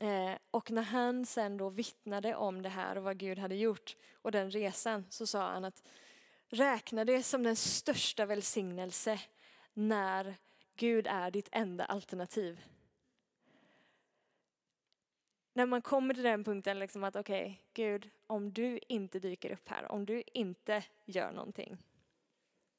Eh, 0.00 0.32
och 0.50 0.70
när 0.70 0.82
han 0.82 1.26
sen 1.26 1.56
då 1.56 1.68
vittnade 1.68 2.34
om 2.34 2.62
det 2.62 2.68
här 2.68 2.96
och 2.96 3.04
vad 3.04 3.18
Gud 3.18 3.38
hade 3.38 3.54
gjort 3.54 3.96
och 4.22 4.32
den 4.32 4.50
resan 4.50 5.06
så 5.08 5.26
sa 5.26 5.52
han 5.52 5.64
att 5.64 5.82
räkna 6.48 7.04
det 7.04 7.22
som 7.22 7.42
den 7.42 7.56
största 7.56 8.26
välsignelse 8.26 9.20
när 9.74 10.36
Gud 10.76 11.06
är 11.06 11.30
ditt 11.30 11.48
enda 11.52 11.84
alternativ 11.84 12.60
när 15.52 15.66
man 15.66 15.82
kommer 15.82 16.14
till 16.14 16.22
den 16.22 16.44
punkten 16.44 16.78
liksom 16.78 17.04
att 17.04 17.16
okej, 17.16 17.42
okay, 17.42 17.56
Gud, 17.72 18.10
om 18.26 18.52
du 18.52 18.78
inte 18.88 19.18
dyker 19.18 19.52
upp 19.52 19.68
här, 19.68 19.92
om 19.92 20.06
du 20.06 20.22
inte 20.26 20.84
gör 21.04 21.32
någonting, 21.32 21.78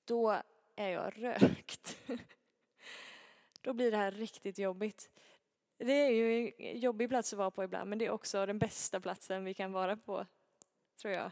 då 0.05 0.41
är 0.75 0.89
jag 0.89 1.23
rökt. 1.23 1.97
då 3.61 3.73
blir 3.73 3.91
det 3.91 3.97
här 3.97 4.11
riktigt 4.11 4.57
jobbigt. 4.57 5.09
Det 5.77 5.93
är 5.93 6.09
ju 6.09 6.51
en 6.57 6.79
jobbig 6.79 7.09
plats 7.09 7.33
att 7.33 7.39
vara 7.39 7.51
på 7.51 7.63
ibland, 7.63 7.89
men 7.89 7.99
det 7.99 8.05
är 8.05 8.09
också 8.09 8.45
den 8.45 8.59
bästa 8.59 8.99
platsen 8.99 9.43
vi 9.43 9.53
kan 9.53 9.71
vara 9.71 9.97
på, 9.97 10.25
tror 11.01 11.13
jag. 11.13 11.31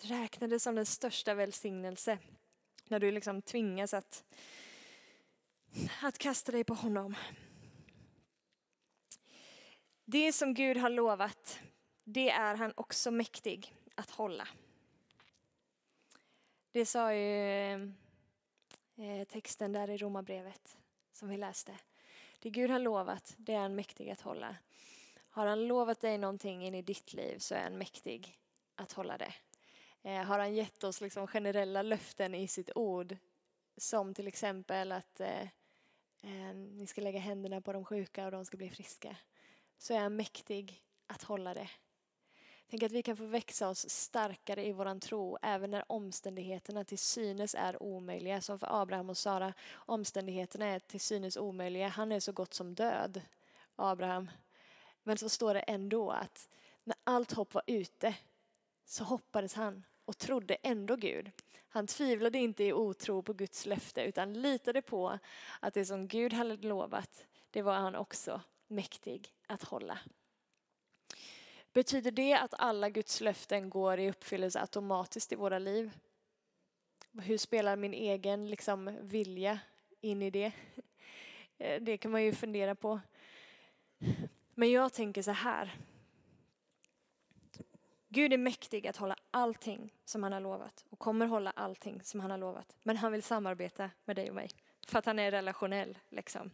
Räkna 0.00 0.46
det 0.46 0.60
som 0.60 0.74
den 0.74 0.86
största 0.86 1.34
välsignelse 1.34 2.18
när 2.84 3.00
du 3.00 3.10
liksom 3.10 3.42
tvingas 3.42 3.94
att, 3.94 4.24
att 6.02 6.18
kasta 6.18 6.52
dig 6.52 6.64
på 6.64 6.74
honom. 6.74 7.14
Det 10.12 10.32
som 10.32 10.54
Gud 10.54 10.76
har 10.76 10.90
lovat, 10.90 11.60
det 12.04 12.30
är 12.30 12.54
han 12.54 12.72
också 12.76 13.10
mäktig 13.10 13.74
att 13.94 14.10
hålla. 14.10 14.48
Det 16.72 16.86
sa 16.86 17.14
ju 17.14 17.72
eh, 18.96 19.24
texten 19.28 19.72
där 19.72 19.90
i 19.90 19.96
Romarbrevet 19.96 20.78
som 21.12 21.28
vi 21.28 21.36
läste. 21.36 21.78
Det 22.38 22.50
Gud 22.50 22.70
har 22.70 22.78
lovat, 22.78 23.34
det 23.36 23.54
är 23.54 23.58
han 23.58 23.74
mäktig 23.74 24.10
att 24.10 24.20
hålla. 24.20 24.56
Har 25.28 25.46
han 25.46 25.66
lovat 25.66 26.00
dig 26.00 26.18
någonting 26.18 26.66
in 26.66 26.74
i 26.74 26.82
ditt 26.82 27.12
liv 27.12 27.38
så 27.38 27.54
är 27.54 27.62
han 27.62 27.78
mäktig 27.78 28.38
att 28.74 28.92
hålla 28.92 29.18
det. 29.18 29.34
Eh, 30.02 30.22
har 30.22 30.38
han 30.38 30.54
gett 30.54 30.84
oss 30.84 31.00
liksom 31.00 31.26
generella 31.26 31.82
löften 31.82 32.34
i 32.34 32.48
sitt 32.48 32.70
ord, 32.74 33.16
som 33.76 34.14
till 34.14 34.28
exempel 34.28 34.92
att 34.92 35.20
eh, 35.20 35.42
eh 36.22 36.54
ni 36.54 36.86
ska 36.86 37.00
lägga 37.00 37.20
händerna 37.20 37.60
på 37.60 37.72
de 37.72 37.84
sjuka 37.84 38.24
och 38.24 38.30
de 38.30 38.44
ska 38.44 38.56
bli 38.56 38.70
friska, 38.70 39.16
så 39.82 39.94
är 39.94 39.98
han 39.98 40.16
mäktig 40.16 40.82
att 41.06 41.22
hålla 41.22 41.54
det. 41.54 41.70
Tänk 42.70 42.82
att 42.82 42.92
vi 42.92 43.02
kan 43.02 43.16
få 43.16 43.24
växa 43.24 43.68
oss 43.68 43.90
starkare 43.90 44.66
i 44.66 44.72
våran 44.72 45.00
tro 45.00 45.38
även 45.42 45.70
när 45.70 45.92
omständigheterna 45.92 46.84
till 46.84 46.98
synes 46.98 47.54
är 47.54 47.82
omöjliga. 47.82 48.40
Som 48.40 48.58
för 48.58 48.82
Abraham 48.82 49.10
och 49.10 49.16
Sara, 49.16 49.54
omständigheterna 49.74 50.66
är 50.66 50.78
till 50.78 51.00
synes 51.00 51.36
omöjliga. 51.36 51.88
Han 51.88 52.12
är 52.12 52.20
så 52.20 52.32
gott 52.32 52.54
som 52.54 52.74
död, 52.74 53.20
Abraham. 53.76 54.30
Men 55.02 55.18
så 55.18 55.28
står 55.28 55.54
det 55.54 55.60
ändå 55.60 56.10
att 56.10 56.48
när 56.84 56.96
allt 57.04 57.32
hopp 57.32 57.54
var 57.54 57.62
ute 57.66 58.14
så 58.84 59.04
hoppades 59.04 59.54
han 59.54 59.84
och 60.04 60.18
trodde 60.18 60.54
ändå 60.54 60.96
Gud. 60.96 61.30
Han 61.68 61.86
tvivlade 61.86 62.38
inte 62.38 62.64
i 62.64 62.72
otro 62.72 63.22
på 63.22 63.32
Guds 63.32 63.66
löfte 63.66 64.02
utan 64.02 64.32
litade 64.32 64.82
på 64.82 65.18
att 65.60 65.74
det 65.74 65.86
som 65.86 66.08
Gud 66.08 66.32
hade 66.32 66.56
lovat, 66.56 67.26
det 67.50 67.62
var 67.62 67.74
han 67.74 67.94
också 67.94 68.40
mäktig 68.72 69.34
att 69.46 69.62
hålla. 69.62 69.98
Betyder 71.72 72.10
det 72.10 72.34
att 72.34 72.54
alla 72.58 72.90
Guds 72.90 73.20
löften 73.20 73.70
går 73.70 73.98
i 73.98 74.10
uppfyllelse 74.10 74.60
automatiskt 74.60 75.32
i 75.32 75.34
våra 75.34 75.58
liv? 75.58 75.90
Hur 77.22 77.38
spelar 77.38 77.76
min 77.76 77.94
egen 77.94 78.50
liksom, 78.50 78.98
vilja 79.00 79.58
in 80.00 80.22
i 80.22 80.30
det? 80.30 80.52
Eh, 81.58 81.82
det 81.82 81.96
kan 81.96 82.10
man 82.10 82.24
ju 82.24 82.32
fundera 82.32 82.74
på. 82.74 83.00
Men 84.54 84.70
jag 84.70 84.92
tänker 84.92 85.22
så 85.22 85.30
här. 85.30 85.76
Gud 88.08 88.32
är 88.32 88.38
mäktig 88.38 88.86
att 88.86 88.96
hålla 88.96 89.16
allting 89.30 89.94
som 90.04 90.22
han 90.22 90.32
har 90.32 90.40
lovat 90.40 90.84
och 90.90 90.98
kommer 90.98 91.26
hålla 91.26 91.50
allting 91.50 92.02
som 92.02 92.20
han 92.20 92.30
har 92.30 92.38
lovat. 92.38 92.76
Men 92.82 92.96
han 92.96 93.12
vill 93.12 93.22
samarbeta 93.22 93.90
med 94.04 94.16
dig 94.16 94.28
och 94.28 94.34
mig 94.34 94.48
för 94.86 94.98
att 94.98 95.06
han 95.06 95.18
är 95.18 95.30
relationell. 95.30 95.98
Liksom. 96.08 96.50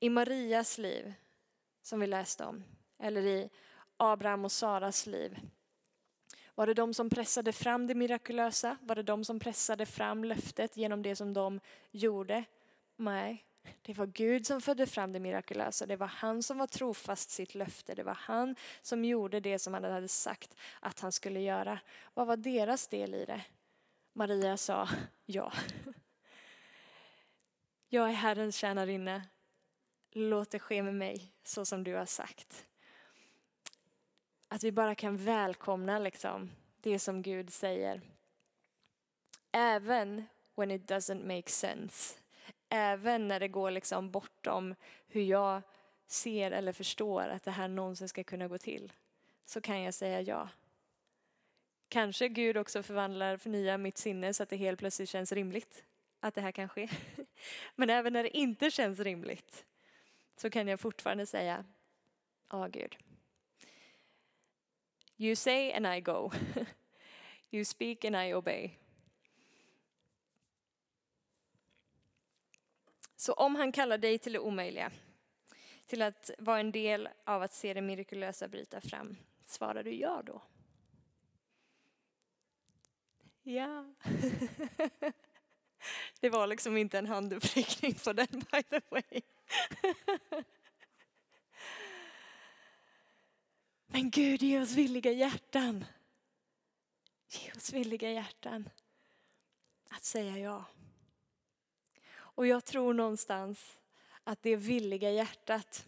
I 0.00 0.10
Marias 0.10 0.78
liv, 0.78 1.14
som 1.82 2.00
vi 2.00 2.06
läste 2.06 2.44
om, 2.44 2.64
eller 2.98 3.22
i 3.26 3.50
Abraham 3.96 4.44
och 4.44 4.52
Saras 4.52 5.06
liv? 5.06 5.38
Var 6.54 6.66
det 6.66 6.74
de 6.74 6.94
som 6.94 7.10
pressade 7.10 7.52
fram 7.52 7.86
det 7.86 7.94
mirakulösa? 7.94 8.76
Var 8.80 8.94
det 8.94 9.02
de 9.02 9.24
som 9.24 9.40
pressade 9.40 9.86
fram 9.86 10.24
löftet 10.24 10.76
genom 10.76 11.02
det 11.02 11.16
som 11.16 11.32
de 11.32 11.60
gjorde? 11.90 12.44
Nej, 12.96 13.44
det 13.82 13.94
var 13.94 14.06
Gud 14.06 14.46
som 14.46 14.60
födde 14.60 14.86
fram 14.86 15.12
det 15.12 15.20
mirakulösa. 15.20 15.86
Det 15.86 15.96
var 15.96 16.06
han 16.06 16.42
som 16.42 16.58
var 16.58 16.66
trofast 16.66 17.30
sitt 17.30 17.54
löfte. 17.54 17.94
Det 17.94 18.02
var 18.02 18.18
han 18.20 18.56
som 18.82 19.04
gjorde 19.04 19.40
det 19.40 19.58
som 19.58 19.74
han 19.74 19.84
hade 19.84 20.08
sagt 20.08 20.56
att 20.80 21.00
han 21.00 21.12
skulle 21.12 21.40
göra. 21.40 21.78
Vad 22.14 22.26
var 22.26 22.36
deras 22.36 22.88
del 22.88 23.14
i 23.14 23.24
det? 23.24 23.42
Maria 24.12 24.56
sa 24.56 24.88
ja. 25.26 25.52
Jag 27.88 28.08
är 28.08 28.12
Herrens 28.12 28.56
tjänarinna. 28.56 29.22
Låt 30.12 30.50
det 30.50 30.58
ske 30.58 30.82
med 30.82 30.94
mig 30.94 31.32
så 31.42 31.64
som 31.64 31.84
du 31.84 31.94
har 31.94 32.06
sagt. 32.06 32.66
Att 34.48 34.64
vi 34.64 34.72
bara 34.72 34.94
kan 34.94 35.16
välkomna 35.16 35.98
liksom, 35.98 36.50
det 36.80 36.98
som 36.98 37.22
Gud 37.22 37.52
säger. 37.52 38.00
Även 39.52 40.24
when 40.56 40.70
it 40.70 40.90
doesn't 40.90 41.36
make 41.36 41.50
sense. 41.50 42.18
Även 42.68 43.28
när 43.28 43.40
det 43.40 43.48
går 43.48 43.70
liksom 43.70 44.10
bortom 44.10 44.74
hur 45.06 45.22
jag 45.22 45.62
ser 46.06 46.50
eller 46.50 46.72
förstår 46.72 47.22
att 47.22 47.42
det 47.42 47.50
här 47.50 47.68
någonsin 47.68 48.08
ska 48.08 48.24
kunna 48.24 48.48
gå 48.48 48.58
till. 48.58 48.92
Så 49.44 49.60
kan 49.60 49.82
jag 49.82 49.94
säga 49.94 50.20
ja. 50.20 50.48
Kanske 51.88 52.28
Gud 52.28 52.56
också 52.56 52.82
förvandlar, 52.82 53.36
förnyar 53.36 53.78
mitt 53.78 53.98
sinne 53.98 54.34
så 54.34 54.42
att 54.42 54.48
det 54.48 54.56
helt 54.56 54.78
plötsligt 54.78 55.08
känns 55.08 55.32
rimligt 55.32 55.84
att 56.20 56.34
det 56.34 56.40
här 56.40 56.52
kan 56.52 56.68
ske. 56.68 56.88
Men 57.74 57.90
även 57.90 58.12
när 58.12 58.22
det 58.22 58.36
inte 58.36 58.70
känns 58.70 58.98
rimligt 59.00 59.64
så 60.40 60.50
kan 60.50 60.68
jag 60.68 60.80
fortfarande 60.80 61.26
säga 61.26 61.64
ja 62.50 62.66
Gud. 62.66 62.96
You 65.16 65.36
say 65.36 65.72
and 65.72 65.86
I 65.86 66.00
go. 66.00 66.30
you 67.50 67.64
speak 67.64 68.04
and 68.04 68.16
I 68.16 68.34
obey. 68.34 68.70
Så 73.16 73.32
om 73.32 73.54
han 73.54 73.72
kallar 73.72 73.98
dig 73.98 74.18
till 74.18 74.32
det 74.32 74.38
omöjliga, 74.38 74.90
till 75.86 76.02
att 76.02 76.30
vara 76.38 76.60
en 76.60 76.72
del 76.72 77.08
av 77.24 77.42
att 77.42 77.52
se 77.52 77.74
det 77.74 77.80
mirakulösa 77.80 78.48
bryta 78.48 78.80
fram, 78.80 79.16
svarar 79.44 79.82
du 79.82 79.94
ja 79.94 80.22
då? 80.26 80.42
Ja. 83.42 83.94
Det 86.20 86.30
var 86.30 86.46
liksom 86.46 86.76
inte 86.76 86.98
en 86.98 87.06
handuppräckning 87.06 87.94
på 87.94 88.12
den 88.12 88.26
by 88.30 88.62
the 88.62 88.80
way. 88.90 89.22
Men 93.86 94.10
Gud, 94.10 94.42
ge 94.42 94.60
oss 94.60 94.72
villiga 94.72 95.12
hjärtan. 95.12 95.84
Ge 97.28 97.52
oss 97.52 97.72
villiga 97.72 98.10
hjärtan 98.10 98.70
att 99.88 100.04
säga 100.04 100.38
ja. 100.38 100.64
Och 102.12 102.46
jag 102.46 102.64
tror 102.64 102.94
någonstans 102.94 103.78
att 104.24 104.42
det 104.42 104.56
villiga 104.56 105.10
hjärtat 105.10 105.86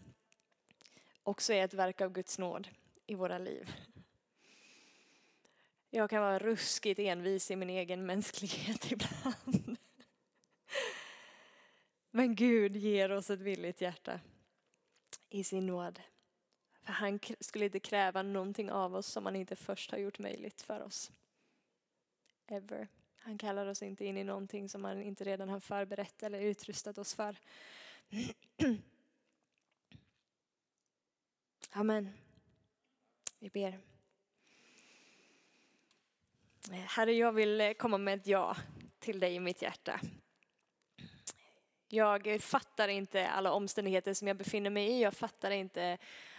också 1.23 1.53
är 1.53 1.65
ett 1.65 1.73
verk 1.73 2.01
av 2.01 2.11
Guds 2.11 2.39
nåd 2.39 2.67
i 3.05 3.15
våra 3.15 3.37
liv. 3.37 3.73
Jag 5.89 6.09
kan 6.09 6.21
vara 6.21 6.39
ruskigt 6.39 6.99
envis 6.99 7.51
i 7.51 7.55
min 7.55 7.69
egen 7.69 8.05
mänsklighet 8.05 8.91
ibland. 8.91 9.62
Men 12.15 12.35
Gud 12.35 12.75
ger 12.75 13.11
oss 13.11 13.29
ett 13.29 13.41
villigt 13.41 13.81
hjärta 13.81 14.19
i 15.29 15.43
sin 15.43 15.65
nåd. 15.65 16.01
För 16.81 16.93
han 16.93 17.19
skulle 17.39 17.65
inte 17.65 17.79
kräva 17.79 18.21
någonting 18.21 18.71
av 18.71 18.95
oss 18.95 19.07
som 19.07 19.25
han 19.25 19.35
inte 19.35 19.55
först 19.55 19.91
har 19.91 19.97
gjort 19.97 20.19
möjligt 20.19 20.61
för 20.61 20.81
oss. 20.81 21.11
Ever. 22.47 22.87
Han 23.17 23.37
kallar 23.37 23.65
oss 23.65 23.83
inte 23.83 24.05
in 24.05 24.17
i 24.17 24.23
någonting 24.23 24.69
som 24.69 24.83
han 24.83 25.01
inte 25.01 25.23
redan 25.23 25.49
har 25.49 25.59
förberett 25.59 26.23
eller 26.23 26.41
utrustat 26.41 26.97
oss 26.97 27.13
för. 27.13 27.37
Amen. 31.71 32.09
Vi 33.39 33.49
ber. 33.49 33.79
Eh, 36.71 36.75
Herre, 36.75 37.13
jag 37.13 37.31
vill 37.31 37.61
eh, 37.61 37.73
komma 37.73 37.97
med 37.97 38.19
ett 38.19 38.27
ja 38.27 38.57
till 38.99 39.19
dig 39.19 39.35
i 39.35 39.39
mitt 39.39 39.61
hjärta. 39.61 39.99
Jag 41.93 42.41
fattar 42.41 42.87
inte 42.87 43.29
alla 43.29 43.51
omständigheter 43.51 44.13
som 44.13 44.27
jag 44.27 44.37
befinner 44.37 44.69
mig 44.69 44.87
i. 44.87 45.01
Jag 45.01 45.13
fattar 45.13 45.51
inte 45.51 45.97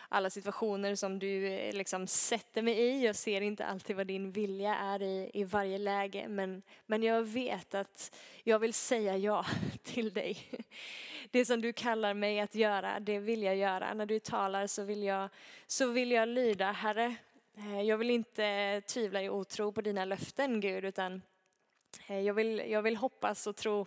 alla 0.08 0.30
situationer 0.30 0.94
som 0.94 1.18
du 1.18 1.46
eh, 1.46 1.74
liksom 1.74 2.06
sätter 2.06 2.62
mig 2.62 2.78
i. 2.78 3.04
Jag 3.04 3.16
ser 3.16 3.40
inte 3.40 3.64
alltid 3.64 3.96
vad 3.96 4.06
din 4.06 4.32
vilja 4.32 4.74
är 4.74 5.02
i, 5.02 5.30
i 5.34 5.44
varje 5.44 5.78
läge, 5.78 6.28
men, 6.28 6.62
men 6.86 7.02
jag 7.02 7.22
vet 7.22 7.74
att 7.74 8.16
jag 8.42 8.58
vill 8.58 8.74
säga 8.74 9.16
ja 9.16 9.46
till 9.82 10.12
dig. 10.12 10.38
Det 11.30 11.44
som 11.44 11.60
du 11.60 11.72
kallar 11.72 12.14
mig 12.14 12.40
att 12.40 12.54
göra, 12.54 13.00
det 13.00 13.18
vill 13.18 13.42
jag 13.42 13.56
göra. 13.56 13.94
När 13.94 14.06
du 14.06 14.18
talar 14.18 14.66
så 14.66 14.82
vill 14.82 15.02
jag, 15.02 15.28
så 15.66 15.86
vill 15.86 16.10
jag 16.10 16.28
lyda, 16.28 16.72
Herre. 16.72 17.14
Eh, 17.56 17.82
jag 17.82 17.98
vill 17.98 18.10
inte 18.10 18.80
tvivla 18.86 19.22
i 19.22 19.28
otro 19.28 19.72
på 19.72 19.80
dina 19.80 20.04
löften, 20.04 20.60
Gud, 20.60 20.84
utan 20.84 21.22
eh, 22.06 22.20
jag 22.20 22.34
vill, 22.34 22.62
jag 22.66 22.82
vill 22.82 22.96
hoppas 22.96 23.46
och 23.46 23.56
tro 23.56 23.86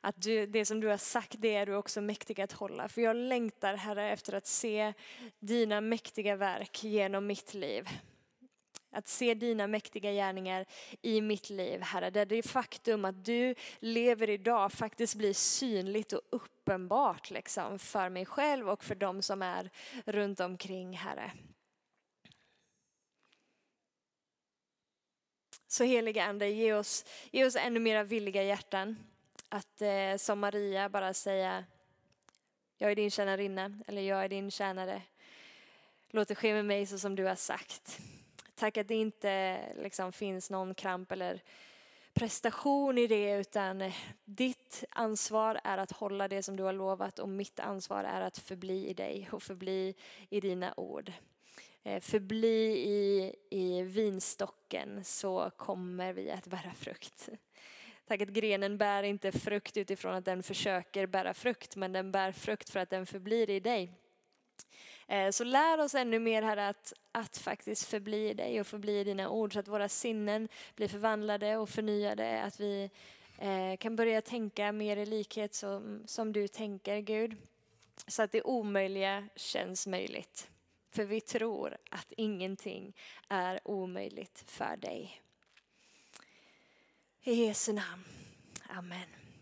att 0.00 0.22
du, 0.22 0.46
det 0.46 0.64
som 0.64 0.80
du 0.80 0.88
har 0.88 0.96
sagt, 0.96 1.34
det 1.38 1.54
är 1.54 1.66
du 1.66 1.74
också 1.74 2.00
mäktig 2.00 2.40
att 2.40 2.52
hålla. 2.52 2.88
För 2.88 3.02
jag 3.02 3.16
längtar, 3.16 3.74
Herre, 3.74 4.10
efter 4.10 4.32
att 4.32 4.46
se 4.46 4.92
dina 5.38 5.80
mäktiga 5.80 6.36
verk 6.36 6.84
genom 6.84 7.26
mitt 7.26 7.54
liv. 7.54 7.88
Att 8.90 9.08
se 9.08 9.34
dina 9.34 9.66
mäktiga 9.66 10.12
gärningar 10.12 10.66
i 11.02 11.20
mitt 11.20 11.50
liv, 11.50 11.80
Herre. 11.80 12.10
Där 12.10 12.26
det 12.26 12.42
faktum 12.42 13.04
att 13.04 13.24
du 13.24 13.54
lever 13.78 14.30
idag 14.30 14.72
faktiskt 14.72 15.14
blir 15.14 15.34
synligt 15.34 16.12
och 16.12 16.22
uppenbart 16.30 17.30
liksom, 17.30 17.78
för 17.78 18.08
mig 18.08 18.26
själv 18.26 18.70
och 18.70 18.84
för 18.84 18.94
de 18.94 19.22
som 19.22 19.42
är 19.42 19.70
runt 20.04 20.40
omkring, 20.40 20.96
Herre. 20.96 21.32
Så 25.66 25.84
heliga 25.84 26.24
Ande, 26.24 26.48
ge 26.48 26.72
oss, 26.72 27.04
ge 27.30 27.44
oss 27.44 27.56
ännu 27.56 27.80
mera 27.80 28.04
villiga 28.04 28.42
hjärtan. 28.42 28.96
Att 29.48 29.82
eh, 29.82 30.16
som 30.16 30.38
Maria 30.38 30.88
bara 30.88 31.14
säga, 31.14 31.64
jag 32.76 32.90
är 32.90 32.94
din 32.94 33.10
tjänarinna 33.10 33.72
eller 33.86 34.02
jag 34.02 34.24
är 34.24 34.28
din 34.28 34.50
tjänare. 34.50 35.02
Låt 36.10 36.28
det 36.28 36.34
ske 36.34 36.54
med 36.54 36.64
mig 36.64 36.86
så 36.86 36.98
som 36.98 37.14
du 37.16 37.24
har 37.24 37.34
sagt. 37.34 37.98
Tack 38.54 38.76
att 38.76 38.88
det 38.88 38.94
inte 38.94 39.60
liksom 39.76 40.12
finns 40.12 40.50
någon 40.50 40.74
kramp 40.74 41.12
eller 41.12 41.42
prestation 42.12 42.98
i 42.98 43.06
det 43.06 43.32
utan 43.32 43.82
eh, 43.82 43.94
ditt 44.24 44.84
ansvar 44.90 45.60
är 45.64 45.78
att 45.78 45.92
hålla 45.92 46.28
det 46.28 46.42
som 46.42 46.56
du 46.56 46.62
har 46.62 46.72
lovat 46.72 47.18
och 47.18 47.28
mitt 47.28 47.60
ansvar 47.60 48.04
är 48.04 48.20
att 48.20 48.38
förbli 48.38 48.88
i 48.88 48.94
dig 48.94 49.28
och 49.32 49.42
förbli 49.42 49.94
i 50.28 50.40
dina 50.40 50.74
ord. 50.76 51.12
Eh, 51.82 52.00
förbli 52.00 52.66
i, 52.88 53.34
i 53.50 53.82
vinstocken 53.82 55.04
så 55.04 55.50
kommer 55.56 56.12
vi 56.12 56.30
att 56.30 56.46
bära 56.46 56.74
frukt. 56.74 57.28
Tack 58.08 58.22
att 58.22 58.28
grenen 58.28 58.78
bär 58.78 59.02
inte 59.02 59.32
frukt 59.32 59.76
utifrån 59.76 60.14
att 60.14 60.24
den 60.24 60.42
försöker 60.42 61.06
bära 61.06 61.34
frukt 61.34 61.76
men 61.76 61.92
den 61.92 62.12
bär 62.12 62.32
frukt 62.32 62.70
för 62.70 62.80
att 62.80 62.90
den 62.90 63.06
förblir 63.06 63.50
i 63.50 63.60
dig. 63.60 63.92
Eh, 65.06 65.30
så 65.30 65.44
lär 65.44 65.80
oss 65.80 65.94
ännu 65.94 66.18
mer 66.18 66.42
här 66.42 66.56
att, 66.56 66.92
att 67.12 67.38
faktiskt 67.38 67.84
förbli 67.86 68.28
i 68.28 68.34
dig 68.34 68.60
och 68.60 68.66
förbli 68.66 69.00
i 69.00 69.04
dina 69.04 69.28
ord 69.28 69.52
så 69.52 69.58
att 69.58 69.68
våra 69.68 69.88
sinnen 69.88 70.48
blir 70.74 70.88
förvandlade 70.88 71.56
och 71.56 71.68
förnyade. 71.68 72.42
Att 72.42 72.60
vi 72.60 72.90
eh, 73.38 73.76
kan 73.76 73.96
börja 73.96 74.22
tänka 74.22 74.72
mer 74.72 74.96
i 74.96 75.06
likhet 75.06 75.54
som, 75.54 76.02
som 76.06 76.32
du 76.32 76.48
tänker 76.48 76.98
Gud. 76.98 77.36
Så 78.06 78.22
att 78.22 78.32
det 78.32 78.42
omöjliga 78.42 79.28
känns 79.36 79.86
möjligt. 79.86 80.50
För 80.90 81.04
vi 81.04 81.20
tror 81.20 81.76
att 81.90 82.12
ingenting 82.16 82.96
är 83.28 83.60
omöjligt 83.64 84.44
för 84.46 84.76
dig. 84.76 85.22
I 87.28 87.34
Jesu 87.36 87.72
namn. 87.72 88.04
Amen. 88.70 89.17